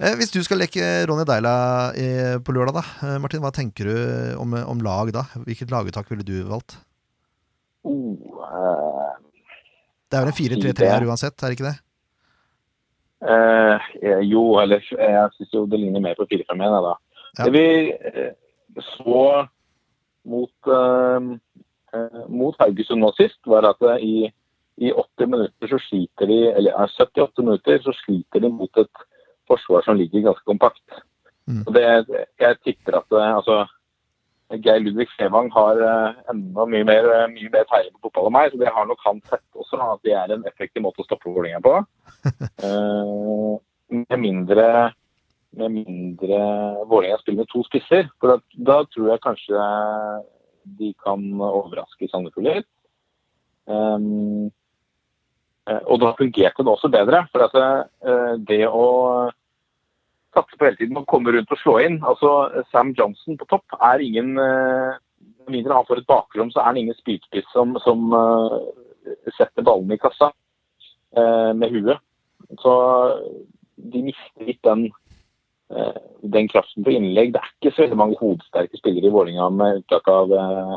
[0.00, 1.54] Eh, Hvis du skal leke Ronny Deila
[1.94, 3.96] eh, på lørdag, da, eh, Martin, hva tenker du
[4.42, 5.26] om, om lag da?
[5.46, 6.78] Hvilket laguttak ville du valgt?
[7.84, 9.14] Oh, uh,
[10.08, 10.38] Det er vel en
[10.72, 11.78] 4-3-3 her uansett, er det ikke det?
[13.24, 13.76] Uh,
[14.24, 16.94] jo, eller jeg syns jo det ligner mer på 4-5-1, jeg, da.
[17.34, 17.44] Ja.
[17.44, 19.46] Det vi så
[20.24, 21.20] mot, eh,
[22.28, 24.30] mot Haugesund nå sist, var at i,
[24.82, 29.04] i 80 minutter så sliter de, eller eh, 78 minutter så sliter de mot et
[29.50, 30.82] forsvar som ligger ganske kompakt.
[31.50, 31.62] Mm.
[31.66, 31.84] Og det,
[32.40, 33.64] jeg tipper at eh, altså,
[34.64, 38.36] Geir Ludvig Fevang har eh, enda mye mer, eh, mye mer peiling på fotball enn
[38.38, 41.08] meg, så det har nok han sett også, at det er en effektiv måte å
[41.08, 41.78] stoppe Vålerenga på.
[42.64, 43.54] uh,
[44.04, 44.68] med mindre
[45.54, 46.38] med mindre
[46.90, 48.08] Vålerenga spiller med to spisser.
[48.18, 48.38] For da,
[48.70, 49.66] da tror jeg kanskje
[50.80, 52.70] de kan overraske Sandefjord litt.
[53.70, 54.50] Um,
[55.64, 57.24] og da fungerte det også bedre.
[57.32, 58.84] For at eh, det å
[60.34, 63.76] satse på hele tiden og komme rundt og slå inn altså Sam Johnson på topp
[63.78, 64.96] er ingen eh,
[65.44, 68.58] Med mindre han får et bakrom, så er han ingen spydspiss som, som eh,
[69.36, 70.30] setter ballen i kassa
[71.12, 72.00] eh, med huet.
[72.62, 72.72] Så
[73.76, 74.86] de mister litt den
[75.68, 77.34] eh, den kraften på innlegg.
[77.34, 80.74] Det er ikke så mange hodesterke spillere i Vålinga med unntak av, eh,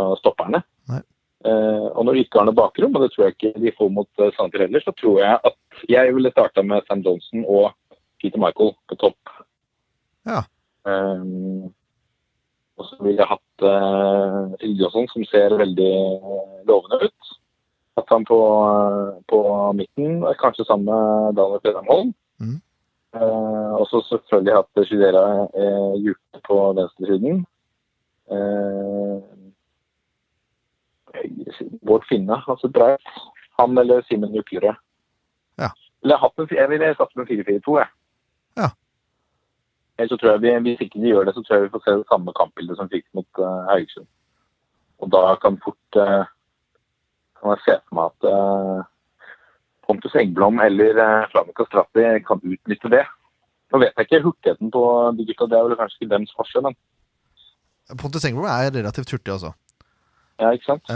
[0.00, 0.62] av stopperne.
[0.88, 1.02] Nei.
[1.40, 3.92] Eh, og når de ikke har noe bakrom, og det tror jeg ikke de får
[3.96, 7.70] mot uh, Sandefjord heller, så tror jeg at jeg ville starta med Sam Johnson og
[8.20, 9.36] Peter Michael på topp.
[10.28, 10.42] Ja.
[10.84, 11.70] Um,
[12.80, 17.32] og så ville jeg hatt uh, Johnson, som ser veldig eh, lovende ut.
[17.98, 19.40] Hatt han på, eh, på
[19.76, 22.12] midten, kanskje sammen med Daniel Fredheim Holm.
[22.40, 22.58] Mm.
[23.16, 27.42] Uh, og så selvfølgelig hatt Shidera uh, Jupe på venstresiden.
[28.30, 29.18] Uh,
[31.86, 33.06] Bård Finne, altså Breit.
[33.58, 34.78] Han eller Simen Juklerød.
[35.58, 35.70] Ja.
[36.02, 37.90] Eller jeg, en, jeg ville satt med 4-4-2, jeg.
[38.60, 38.68] Ja.
[39.98, 41.84] Ellers så tror jeg vi, Hvis ikke de gjør det, så tror jeg vi får
[41.84, 44.08] se det samme kampbildet som vi fikk mot uh, Haugesund.
[45.00, 46.24] Og da kan fort uh,
[47.40, 48.80] kan jeg se for meg at uh,
[49.86, 53.04] Pontus Engblom eller uh, Flavio Castrati kan utnytte det.
[53.70, 54.84] Nå vet jeg ikke hurtigheten på
[55.18, 56.78] de gutta, det er vel kanskje ikke dems forskjell, men
[57.98, 59.52] Pontus Engblom er relativt hurtig, altså.
[60.40, 60.90] Ja, ikke sant?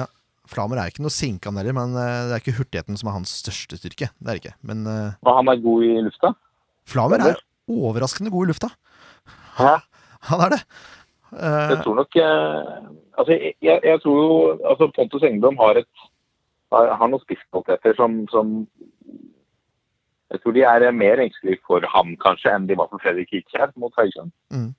[0.49, 3.31] Flamer er ikke noe sinkan heller, men eh, det er ikke hurtigheten som er hans
[3.41, 4.11] største styrke.
[4.21, 4.55] Det er ikke.
[4.69, 6.35] Men eh, Og han er god i lufta.
[6.89, 7.39] Flamer er
[7.71, 8.69] overraskende god i lufta.
[9.61, 9.77] Hæ?
[10.29, 10.61] Han er det.
[11.37, 12.75] Eh, Jeg tror nok eh,
[13.19, 13.33] Altså,
[13.63, 14.37] jeg, jeg tror jo
[14.71, 16.05] altså Pontus Engblom har et
[16.73, 18.53] har, har noen spisskvaliteter som, som
[20.33, 23.71] Jeg tror de er mer engstelige for ham kanskje enn de var for Fredrik Kirkjær
[23.79, 24.33] mot Haugesund.
[24.51, 24.73] Mm.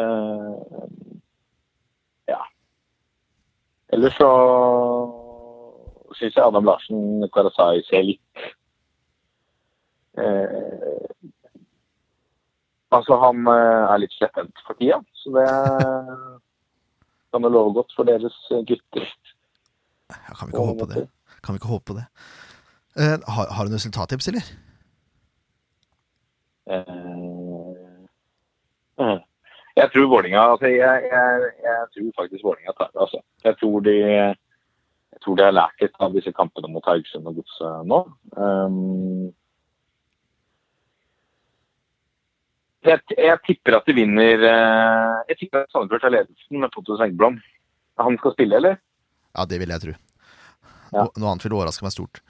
[0.00, 0.86] Eh, ja.
[3.92, 4.30] Ellers så
[6.14, 8.44] syns jeg Adam Larsen Karasai ser litt
[10.18, 11.28] eh,
[12.94, 15.46] Altså, han eh, er litt slepphendt for tida, så det
[17.34, 18.36] kan jo love godt for deres
[18.68, 19.08] gutter.
[20.38, 21.02] kan vi ikke håpe på det?
[21.42, 22.04] Kan vi ikke håpe på det?
[22.94, 24.46] Eh, har, har du noen resultattips, eller?
[26.70, 28.04] Eh,
[29.02, 29.18] eh.
[29.74, 33.00] Jeg tror Vålinga, altså jeg, jeg, jeg tror faktisk Vålinga tar det.
[33.04, 33.20] Altså.
[33.44, 33.94] Jeg tror de
[35.14, 37.98] jeg tror de har lært litt av disse kampene mot Haugesund og Godset nå.
[38.38, 39.32] Um,
[42.84, 47.00] jeg, jeg tipper at de vinner eh, Jeg tipper at Sandefjord tar ledelsen med Pontus
[47.00, 47.38] Engblom.
[48.02, 48.76] Han skal spille, eller?
[49.32, 49.94] Ja, det vil jeg tro.
[49.94, 50.98] Ja.
[50.98, 52.20] No, noe annet vil overraske meg stort.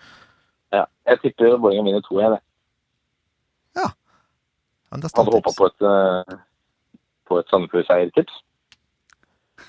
[0.72, 0.84] Ja.
[1.11, 2.36] Jeg tipper Vålinga vinner to, jeg.
[2.36, 2.42] det.
[4.95, 6.42] Men det er Hadde håpa på et, eh,
[7.29, 8.43] på et Sandefjord-seiertips.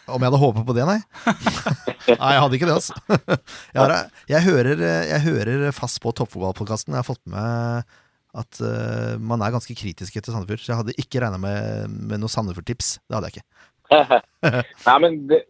[0.06, 0.97] Om jeg hadde håpet på det, nei?
[2.22, 2.93] nei, jeg hadde ikke det, altså.
[3.74, 3.93] Jeg, har,
[4.30, 6.93] jeg, hører, jeg hører fast på toppfotballpodkasten.
[6.93, 7.95] Jeg har fått med
[8.36, 10.62] at uh, man er ganske kritisk til Sandefjord.
[10.62, 12.97] Så jeg hadde ikke regna med, med noe Sandefjord-tips.
[13.06, 13.47] Det hadde jeg ikke.
[14.88, 15.41] Nei, men det,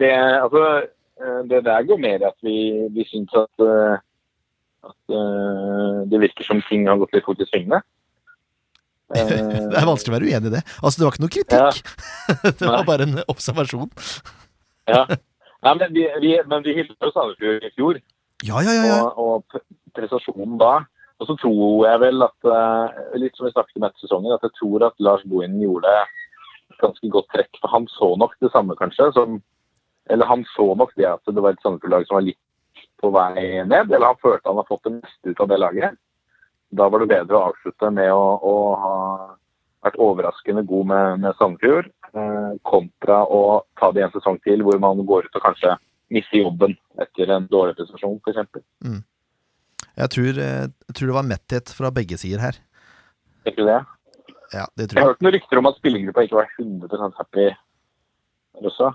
[0.00, 0.64] det, altså,
[1.22, 2.56] eh, det der går mer i at vi,
[2.90, 4.00] vi syns at, eh,
[4.90, 5.14] at
[6.10, 7.80] det virker som ting har gått litt fort i svingene.
[9.12, 10.62] Eh, Det er vanskelig å være uenig i det.
[10.80, 11.92] Altså, det var ikke noe kritikk.
[12.60, 13.90] det var bare en observasjon.
[14.88, 15.04] Ja.
[15.64, 18.00] Nei, men vi, vi, men vi hilste jo Sandefjord i fjor,
[18.44, 18.84] Ja, ja, ja.
[18.90, 18.96] ja.
[19.16, 19.62] og, og
[19.96, 20.74] prestasjonen da.
[21.22, 24.44] Og så tror jeg vel at, eh, litt som vi snakket om etter sesongen, at
[24.44, 27.52] jeg tror at Lars Bohinen gjorde et ganske godt trekk.
[27.62, 29.42] For han så nok det samme, kanskje, som
[30.12, 32.40] Eller han så nok det at det var et Sandefjord-lag som var litt
[33.00, 33.88] på vei ned.
[33.88, 35.96] Eller han følte han har fått det meste ut av det laget.
[36.74, 38.94] Da var det bedre å avslutte med å, å ha
[39.84, 43.40] vært overraskende god med, med Sandefjord, eh, kontra å
[43.78, 45.74] ta det en sesong til hvor man går ut og kanskje
[46.14, 49.02] mister jobben etter en dårlig prestasjon, f.eks.
[49.94, 52.58] Jeg tror, eh, jeg tror det var metthet fra begge sider her.
[53.46, 53.80] Tenker du det?
[54.54, 55.12] Ja, det Jeg tror har jeg.
[55.14, 57.46] hørt noen rykter om at spillergruppa ikke var 100 happy
[58.64, 58.90] også.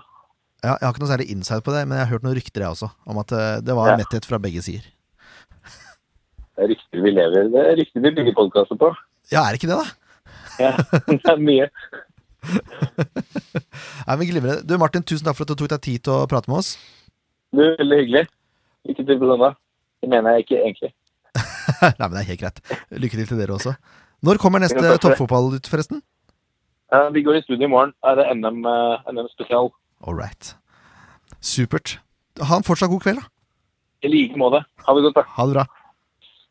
[0.60, 2.60] Ja, jeg har ikke noe særlig insight på det, men jeg har hørt noen rykter,
[2.66, 3.96] jeg også, om at eh, det var Ja.
[4.00, 4.84] metthet fra begge sider.
[6.60, 8.88] Det er rykter vi lever Det er rykter vi bygger podkaster på.
[9.32, 9.86] Ja, er det ikke det, da?
[10.60, 10.72] Ja,
[11.08, 11.68] det er mye.
[14.06, 14.58] Nei, men glimrende.
[14.68, 16.74] Du Martin, tusen takk for at du tok deg tid til å prate med oss.
[17.56, 18.24] Du, Veldig hyggelig.
[18.90, 19.50] Lykke til på denne.
[20.04, 20.92] Det mener jeg ikke egentlig.
[21.96, 22.62] Nei, men det er helt greit.
[23.06, 23.74] Lykke til til dere også.
[24.20, 26.04] Når kommer neste toppfotball ut, forresten?
[26.92, 27.96] Uh, vi går i studio i morgen.
[28.04, 29.72] Er det NM, uh, NM spesial?
[30.04, 30.52] All right.
[31.40, 31.96] Supert.
[32.36, 33.30] Ha en fortsatt god kveld, da.
[34.04, 34.66] I like måte.
[34.84, 35.28] Ha det godt, da.
[35.40, 35.70] Ha det bra.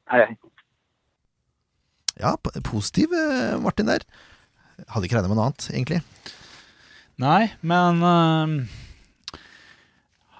[0.09, 0.35] Hei, hei.
[2.19, 2.33] Ja,
[2.65, 4.03] positiv eh, Martin der.
[4.89, 5.99] Hadde ikke regna med noe annet, egentlig.
[7.19, 8.53] Nei, men uh,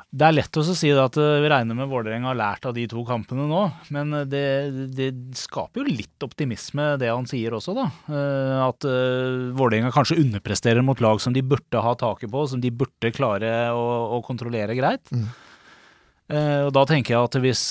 [0.10, 2.74] Det er lett å si det at øh, vi regner med Vålerenga har lært av
[2.74, 3.62] de to kampene nå.
[3.94, 4.44] Men øh, det,
[4.98, 7.86] det skaper jo litt optimisme, det han sier også, da.
[8.10, 12.64] Uh, At uh, Vålerenga kanskje underpresterer mot lag som de burde ha taket på, som
[12.64, 13.86] de burde klare å,
[14.18, 15.14] å kontrollere greit.
[15.14, 15.30] Mm.
[16.32, 17.66] Uh, og da tenker jeg at hvis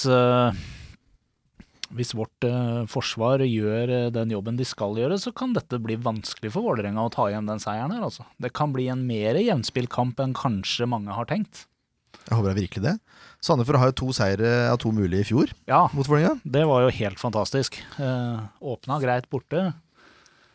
[1.96, 5.96] hvis vårt eh, forsvar gjør eh, den jobben de skal gjøre, så kan dette bli
[5.96, 8.26] vanskelig for Vålerenga å ta igjen den seieren her, altså.
[8.42, 11.66] Det kan bli en mer jevnspilt kamp enn kanskje mange har tenkt.
[12.28, 12.94] Jeg håper jeg virkelig det.
[13.44, 16.40] Sandefjord har jo to seire av to mulige i fjor Ja, mot Vålerenga.
[16.44, 17.78] det var jo helt fantastisk.
[17.96, 19.70] Eh, åpna greit borte.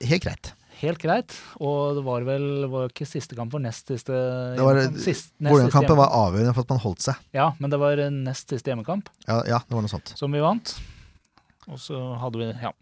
[0.04, 0.52] Helt greit.
[0.84, 1.32] Helt greit.
[1.64, 4.12] Og det var vel var ikke siste kamp, for nest siste
[4.60, 7.22] Vålerenga-kampen var avgjørende for at man holdt seg.
[7.36, 10.14] Ja, men det var nest siste hjemmekamp Ja, ja det var noe sånt.
[10.20, 10.76] som vi vant.
[11.72, 12.74] Og så hadde vi Ja.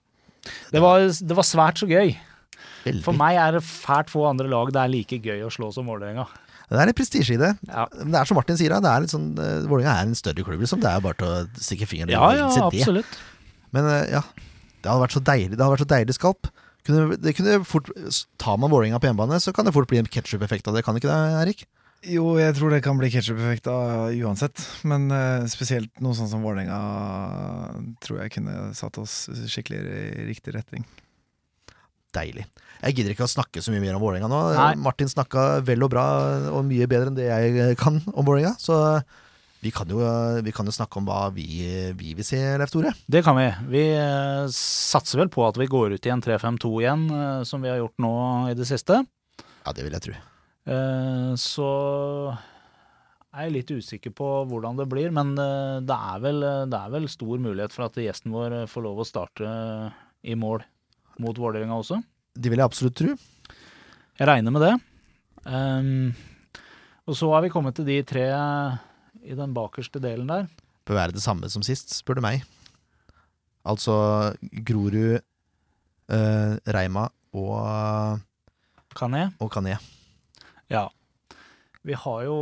[0.74, 2.16] Det var, det var svært så gøy.
[2.82, 3.04] Veldig.
[3.06, 5.90] For meg er det fælt få andre lag det er like gøy å slå som
[5.90, 6.26] Vålerenga.
[6.72, 7.52] Det er litt prestisje i det.
[7.68, 7.84] Ja.
[7.92, 10.64] Det er som Martin sier, det er litt sånn uh, Vålerenga er en større klubb,
[10.64, 10.82] liksom.
[10.82, 13.20] Det er bare til å stikke fingeren i Ja, ja, absolutt.
[13.76, 14.24] Men eh, ja,
[14.82, 16.50] det hadde vært så deilig Det hadde vært så deilig skalp.
[16.88, 17.92] Kunne, det kunne fort,
[18.42, 20.86] Tar man Vålerenga på hjemmebane, så kan det fort bli en ketsjup-effekt av det.
[20.88, 21.68] Kan ikke det, Erik?
[22.02, 24.64] Jo, jeg tror det kan bli ketsjup-effekt uansett.
[24.90, 26.80] Men uh, spesielt noe sånn som Vålerenga
[28.02, 30.88] tror jeg kunne satt oss skikkelig i riktig retning.
[32.12, 32.48] Deilig.
[32.82, 34.40] Jeg gidder ikke å snakke så mye mer om Vålerenga nå.
[34.58, 34.72] Nei.
[34.82, 36.06] Martin snakka vel og bra
[36.50, 38.56] og mye bedre enn det jeg kan om Vålerenga.
[38.60, 38.76] Så
[39.62, 40.02] vi kan, jo,
[40.42, 41.46] vi kan jo snakke om hva vi,
[41.94, 42.96] vi vil se, Leif Tore.
[43.06, 43.46] Det kan vi.
[43.70, 47.62] Vi eh, satser vel på at vi går ut i en 3-5-2 igjen, eh, som
[47.62, 48.16] vi har gjort nå
[48.50, 49.04] i det siste.
[49.62, 50.18] Ja, det vil jeg tro.
[50.70, 51.70] Eh, så
[53.32, 56.94] er jeg litt usikker på hvordan det blir, men eh, det er, vel, det er
[56.94, 59.52] vel stor mulighet for at gjesten vår eh, får lov å starte
[60.22, 60.62] i mål
[61.22, 62.00] mot Vålerenga også.
[62.38, 63.16] Det vil jeg absolutt tro.
[64.20, 64.74] Jeg regner med det.
[65.42, 66.12] Um,
[67.10, 68.26] og så er vi kommet til de tre
[69.26, 70.46] i den bakerste delen der.
[70.88, 72.46] Bør være det samme som sist, spør du meg.
[73.68, 73.96] Altså
[74.66, 75.22] Grorud,
[76.14, 78.22] uh, Reima og,
[78.98, 79.28] Kané.
[79.42, 79.80] og Kané.
[80.72, 80.86] Ja.
[81.88, 82.38] Vi har jo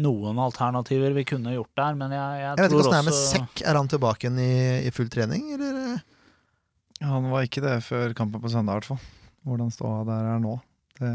[0.00, 3.00] noen alternativer vi kunne gjort der, men jeg, jeg, Jeg vet ikke tror åssen det
[3.00, 3.62] er med Sekk.
[3.66, 4.52] Er han tilbake igjen i,
[4.86, 6.00] i full trening, eller?
[7.04, 9.04] Han var ikke det før kampen på søndag, i hvert fall.
[9.48, 10.56] Hvordan ståa der er nå,
[11.00, 11.12] det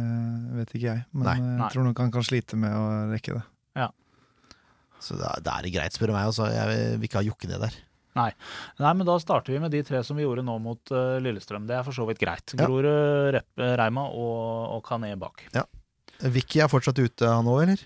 [0.60, 1.04] vet ikke jeg.
[1.14, 1.36] Men Nei.
[1.46, 1.58] Nei.
[1.62, 3.46] jeg tror nok han kan slite med å rekke det.
[5.06, 6.30] Så da, da er det greit, spør du meg.
[6.32, 6.48] Også.
[6.50, 7.76] Jeg vil ikke ha Jokke ned der.
[8.16, 8.30] Nei,
[8.80, 11.66] men da starter vi med de tre som vi gjorde nå mot uh, Lillestrøm.
[11.68, 12.56] Det er for så vidt greit.
[12.56, 12.64] Ja.
[12.64, 13.42] Grorud,
[13.80, 15.44] Reima og, og Kané bak.
[16.32, 17.84] Vicky er fortsatt ute, han òg, eller?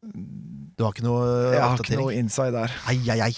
[0.00, 2.74] Du har ikke noe Jeg har ikke noe inside der.
[2.88, 3.32] Ai, ai, ai.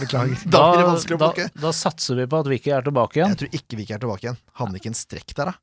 [0.00, 0.44] Beklager.
[0.54, 1.48] Da blir det vanskelig å da, plukke.
[1.60, 3.34] da satser vi på at Vicky er tilbake igjen.
[3.34, 4.38] Jeg tror ikke Vicky er tilbake igjen.
[4.60, 5.58] Havner ikke en strekk der, da?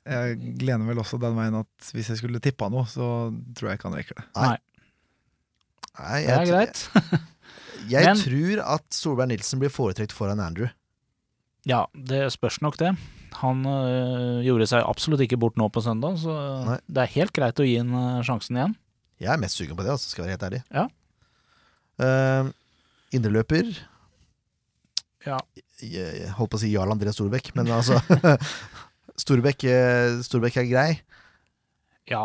[0.00, 3.06] Jeg gleder vel også den veien at hvis jeg skulle tippa noe, så
[3.56, 4.26] tror jeg ikke han rekker det.
[4.36, 4.54] Nei,
[5.98, 6.82] Det jeg, er greit.
[7.90, 10.68] Jeg Men- tror at Solberg Nilsen blir foretrekt foran Andrew.
[11.66, 12.92] Ja, det spørs nok det.
[13.40, 16.34] Han øh, gjorde seg absolutt ikke bort nå på søndag, så
[16.66, 16.76] Nei.
[16.88, 18.74] det er helt greit å gi ham øh, sjansen igjen.
[19.20, 20.62] Jeg er mest sugen på det, altså, skal jeg være helt ærlig.
[20.72, 20.86] Ja.
[22.00, 22.52] Uh,
[23.12, 23.66] Indreløper
[25.26, 25.36] Ja.
[25.82, 25.90] jeg,
[26.22, 27.98] jeg holdt på å si Jarl André Storbekk, men altså
[29.24, 30.90] Storbekk, eh, Storbekk er grei.
[32.08, 32.22] Ja.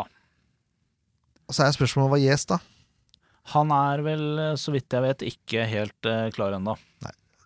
[1.44, 2.60] Og så er spørsmålet hva gjes, da?
[3.52, 4.26] Han er vel,
[4.58, 6.74] så vidt jeg vet, ikke helt øh, klar ennå.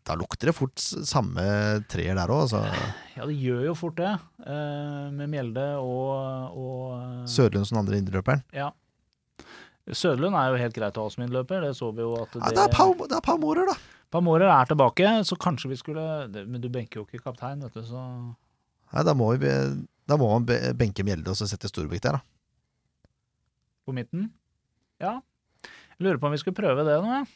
[0.08, 1.42] Da lukter det fort samme
[1.92, 2.62] treer der òg, altså.
[3.18, 4.14] Ja, det gjør jo fort det,
[4.46, 8.42] øh, med Mjelde og, og øh, Sødlund som andre indreløperen.
[8.56, 8.70] Ja.
[9.92, 12.42] Sødlund er jo helt greit å ha som innløper, det så vi jo at det,
[12.42, 13.76] Ja, det er Pau, det er Pau Mårer, da.
[14.10, 17.84] Palmorer er tilbake, så kanskje vi skulle Men du benker jo ikke kaptein, vet du,
[17.86, 18.02] så
[18.90, 19.50] Nei, da må, vi,
[20.10, 23.10] da må man benke Mjelde og så sette Storbekk der, da.
[23.86, 24.32] På midten?
[24.98, 25.20] Ja.
[26.00, 27.26] Jeg lurer på om vi skulle prøve det nå, jeg.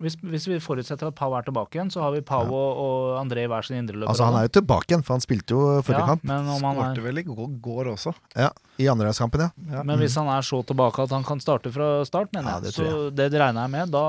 [0.00, 2.48] Hvis, hvis vi forutsetter at Pau er tilbake igjen, så har vi Pau Ja.
[2.56, 4.08] og, og André i hver sin indreløper.
[4.10, 6.24] Altså, han er jo tilbake igjen, for han spilte jo forrige ja, kamp.
[6.24, 8.14] men, Skårte er, vel i går, også.
[8.34, 8.48] Ja,
[8.80, 9.50] I andredagskampen, ja.
[9.76, 9.82] Ja.
[9.86, 12.64] men hvis han er så tilbake at han kan starte fra start, mener Ja, jeg,
[12.64, 13.92] det tror så det regner jeg med.
[13.92, 14.04] Da,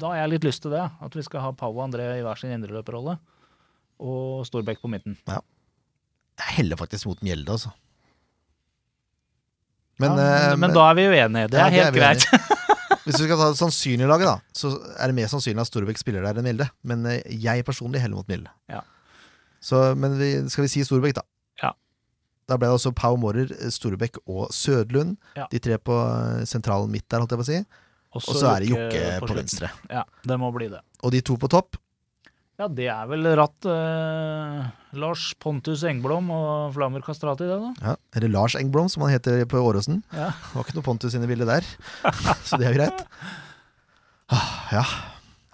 [0.00, 0.84] da har jeg litt lyst til det.
[1.10, 3.18] At vi skal ha Pau og André i hver sin indreløperrolle.
[4.00, 5.18] Og Storbekk på midten.
[5.26, 5.42] Ja.
[6.40, 7.74] Jeg heller faktisk mot Mjelde, altså.
[9.98, 11.50] Men, ja, eh, men, men da er vi uenige.
[11.50, 12.54] Det Ja, det er helt greit.
[13.06, 16.00] Hvis vi skal ta det sannsynlige laget, da, så er det mer sannsynlig at Storbekk
[16.00, 16.66] spiller der enn Milde.
[16.86, 18.50] Men eh, jeg personlig heller mot Milde.
[18.72, 18.82] Ja.
[19.62, 21.24] Så, men vi, skal vi si Storbekk, da?
[21.62, 21.70] Ja.
[22.50, 25.16] Da ble det altså Pau Mårer, Storbekk og Sødlund.
[25.38, 25.46] Ja.
[25.52, 27.62] De tre på eh, sentralen midt der, holdt jeg på å si.
[28.16, 29.70] Og så er det Jokke på på venstre.
[29.92, 30.80] Ja, det må bli det.
[31.04, 31.78] Og de to på topp.
[32.56, 34.60] Ja, det er vel ratt eh,
[34.96, 37.72] Lars Pontus Engblom og Flammer Kastrati, det, da.
[37.90, 37.96] Ja.
[38.16, 39.98] Eller Lars Engblom, som han heter på Åråsen.
[40.16, 40.30] Ja.
[40.32, 41.68] Det var ikke noe Pontus inne i bildet der,
[42.48, 43.04] så det er greit.
[44.32, 44.86] Ah, Ja.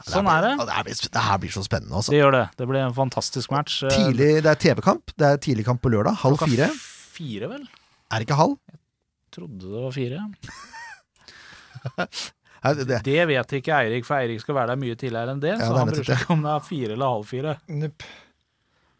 [0.02, 0.48] Sånn er det.
[0.58, 2.10] Ja, Det, her blir, det her blir så spennende, altså.
[2.10, 2.44] Det gjør det.
[2.58, 3.76] Det blir en fantastisk match.
[3.86, 5.12] Eh, Tidlig, det er TV-kamp.
[5.14, 6.16] Det er tidlig kamp på lørdag.
[6.24, 6.66] Halv klokka fire.
[7.14, 7.68] Fire, vel?
[8.10, 8.56] Er det ikke halv?
[8.72, 8.80] Jeg
[9.32, 10.18] Trodde det var fire.
[12.62, 12.98] Det, det.
[13.06, 15.56] Det vet ikke Eirik, for Eirik skal være der mye tidligere enn det.
[15.56, 17.54] Ja, så det han bryr seg ikke om det er fire eller halv fire.
[17.82, 18.04] Nupp.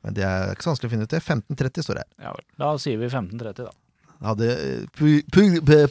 [0.03, 1.21] Men det er ikke så vanskelig å finne ut det.
[1.23, 2.27] 15.30 står det her.
[2.27, 2.33] Ja.
[2.59, 3.75] Da sier vi 15.30, da.
[4.23, 4.49] Hadde,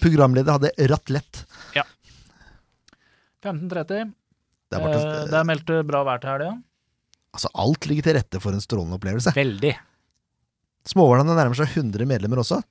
[0.04, 1.46] programleder hadde ratt lett.
[3.44, 4.12] 15.30.
[4.72, 6.52] Det er, Eh, det er meldt bra vær til helga.
[7.36, 9.34] altså, alt ligger til rette for en strålende opplevelse.
[9.36, 9.74] Veldig.
[10.88, 12.62] Småhvalene nærmer seg 100 medlemmer også.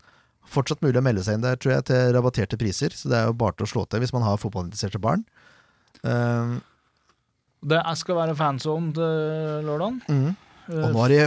[0.51, 2.91] Fortsatt mulig å melde seg inn der, tror jeg, til rabatterte priser.
[2.97, 5.25] Så det er jo bare til å slå til hvis man har fotballinteresserte barn.
[6.05, 6.59] Uh,
[7.63, 10.01] Det skal være fanzone til lørdagen.
[10.71, 11.19] Eh, Og nå har de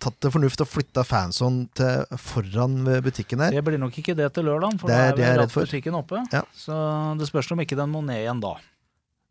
[0.00, 3.52] tatt til fornuft og flytta fanzone til foran ved butikken her.
[3.52, 5.52] Det blir nok ikke det til lørdagen, for Det er da er er vel redd
[5.54, 5.66] for.
[5.68, 6.22] butikken oppe.
[6.32, 6.42] Ja.
[6.56, 6.74] Så
[7.20, 8.56] det spørs om ikke den må ned igjen da.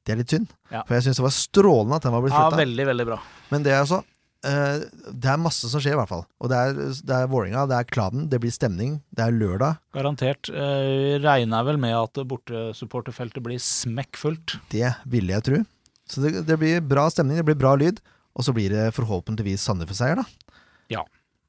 [0.06, 0.48] Det er litt synd.
[0.72, 0.84] Ja.
[0.88, 3.18] For jeg syns det var strålende at den var blitt Ja, veldig, veldig bra.
[3.52, 4.04] Men det er altså
[4.48, 6.26] eh, Det er masse som skjer, i hvert fall.
[6.42, 9.00] Og det er, det er Vålerenga, det er Kladen, det blir stemning.
[9.16, 9.82] Det er lørdag.
[9.96, 10.52] Garantert.
[10.52, 14.58] Uh, regner jeg vel med at bortesupporterfeltet blir smekkfullt.
[14.74, 15.64] Det ville jeg tro.
[16.08, 18.00] Så det, det blir bra stemning, det blir bra lyd.
[18.38, 20.58] Og så blir det forhåpentligvis Sandefjord-seier, da.
[20.94, 21.04] Ja.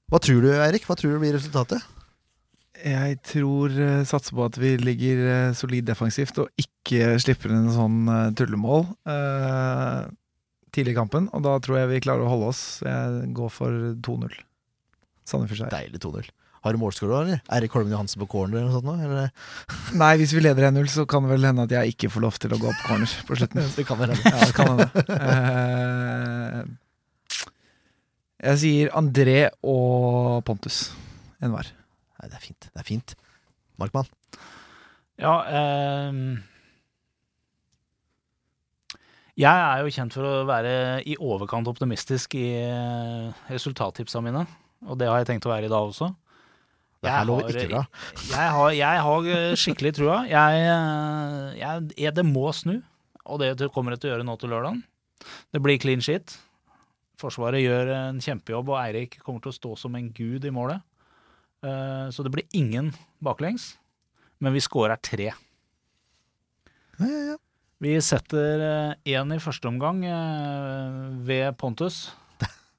[0.08, 0.86] Hva tror du, Eirik?
[0.88, 1.84] Hva tror du blir resultatet?
[2.78, 7.64] Jeg tror uh, satser på at vi ligger eh, solid defensivt og ikke slipper inn
[7.66, 10.04] en sånn eh, tullemål eh,
[10.74, 11.28] tidlig i kampen.
[11.36, 12.62] Og da tror jeg vi klarer å holde oss.
[12.84, 13.70] Jeg går for
[14.04, 14.36] 2-0.
[15.28, 15.74] Sandefjord seier.
[15.74, 16.28] Deilig 2-0.
[16.64, 17.40] Har du målskårer, eller?
[17.54, 19.04] Eirik Holmen Johansen på corner eller noe sånt?
[19.06, 19.28] Eller?
[20.02, 22.40] Nei, hvis vi leder 1-0, så kan det vel hende at jeg ikke får lov
[22.42, 23.62] til å gå opp corner på slutten.
[23.78, 24.88] Det kan være Ja, det kan hende.
[25.14, 26.60] Eh,
[28.48, 30.88] jeg sier André og Pontus.
[31.42, 31.70] Enhver.
[32.18, 32.68] Nei, det er fint.
[32.70, 33.14] Det er fint.
[33.78, 34.10] Markmann?
[35.18, 36.20] Ja, ehm,
[39.38, 40.70] Jeg er jo kjent for å være
[41.06, 44.42] i overkant optimistisk i eh, resultattipsa mine.
[44.88, 46.08] Og det har jeg tenkt å være i dag også.
[46.98, 47.84] Det her lover ikke bra.
[48.32, 50.16] Jeg har, jeg har eh, skikkelig trua.
[50.26, 52.80] Jeg, eh, jeg, det må snu,
[53.30, 54.82] og det kommer det til å gjøre nå til lørdagen.
[55.54, 56.34] Det blir clean shit.
[57.22, 60.82] Forsvaret gjør en kjempejobb, og Eirik kommer til å stå som en gud i målet.
[61.62, 62.90] Eh, Så det blir ingen
[63.22, 63.76] baklengs,
[64.42, 65.30] men vi scorer tre.
[66.98, 67.36] Ja, ja, ja.
[67.78, 68.62] Vi setter
[69.06, 72.08] én i første omgang eh, ved Pontus.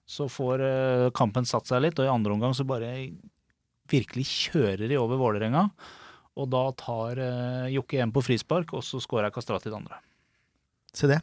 [0.10, 2.89] Så får eh, kampen satt seg litt, og i andre omgang så bare
[3.89, 5.70] virkelig kjører de over Vålerenga.
[6.39, 10.02] Og da tar eh, Jokke igjen på frispark, og så skårer Kastrati det andre.
[10.91, 11.22] Se det.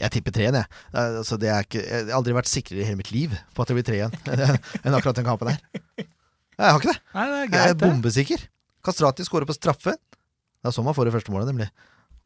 [0.00, 0.64] Jeg tipper tre, jeg.
[0.96, 3.68] Altså, det er ikke, jeg har aldri vært sikrere i hele mitt liv på at
[3.72, 4.14] det blir tre igjen
[4.86, 5.58] enn akkurat den kampen her.
[5.98, 7.00] Jeg har ikke det.
[7.16, 8.46] Nei, det er Jeg er bombesikker.
[8.86, 9.98] Kastrati skårer på straffe.
[9.98, 11.72] Det er sånn man får det første målet, nemlig.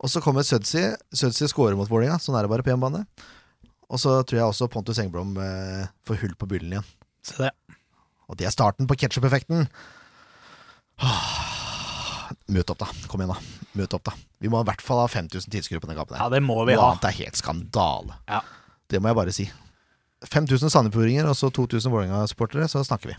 [0.04, 0.82] Og så kommer Sødsi.
[1.16, 2.18] Sødsi skårer mot Vålerenga.
[2.20, 3.06] Sånn er det bare på hjemmebane.
[3.88, 6.88] Og så tror jeg også Pontus Engblom eh, får hull på byllen igjen.
[7.24, 7.50] Se det.
[8.28, 9.66] Og det er starten på ketsjup-effekten.
[12.52, 12.88] Møt opp, da.
[13.10, 13.68] Kom igjen, da.
[13.80, 14.14] Møt opp, da.
[14.44, 16.18] Vi må i hvert fall ha 5000 tilskuere på den kampen.
[16.20, 16.92] Ja, det må vi Noe ha.
[16.94, 18.18] annet er helt skandale.
[18.28, 18.40] Ja.
[18.92, 19.46] Det må jeg bare si.
[20.28, 23.16] 5000 sandefjordinger og så 2000 Vålerenga-supportere, så snakker vi.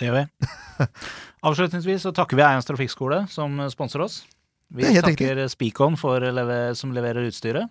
[0.00, 0.50] Det gjør vi.
[1.48, 4.22] Avslutningsvis så takker vi Eians Trafikkskole, som sponser oss.
[4.72, 7.68] Vi er takker Speakon lever som leverer utstyret.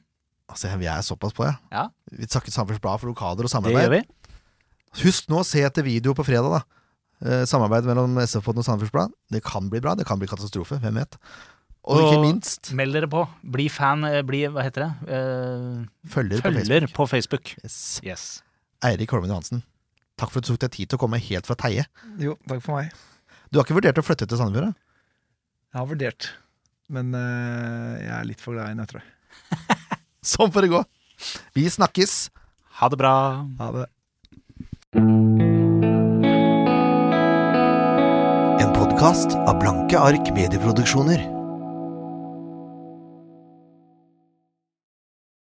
[0.52, 1.56] Altså, Vi er såpass på, ja.
[1.72, 1.88] Ja.
[2.12, 3.78] Vi takker Samferdselsbladet for lokaler og samarbeid.
[3.78, 4.36] Det gjør vi.
[5.06, 6.62] Husk nå å se etter video på fredag, da.
[7.22, 9.16] Eh, samarbeid mellom SF-podden og Samferdselsbladet.
[9.32, 10.80] Det kan bli bra, det kan bli katastrofe.
[10.84, 11.16] Hvem vet.
[11.90, 13.24] Og ikke minst Meld dere på.
[13.42, 14.04] Bli fan.
[14.06, 14.92] eh, Bli, hva heter det?
[15.16, 16.94] Eh, følger på Facebook.
[16.94, 17.54] på Facebook.
[17.64, 17.78] Yes.
[18.06, 18.26] Yes.
[18.86, 19.64] Eirik Holmen Johansen,
[20.18, 21.86] takk for at du tok deg tid til å komme helt fra Teie.
[22.22, 22.92] Jo, takk for meg.
[23.50, 24.76] Du har ikke vurdert å flytte til Sandefjord?
[25.72, 26.30] Jeg har vurdert,
[26.92, 29.04] men eh, jeg er litt for glad i nøtter.
[30.34, 30.84] Sånn får det gå.
[31.58, 32.30] Vi snakkes.
[32.82, 33.16] Ha det bra.
[33.60, 33.88] Ha det.
[38.62, 41.41] En podkast av Blanke ark medieproduksjoner.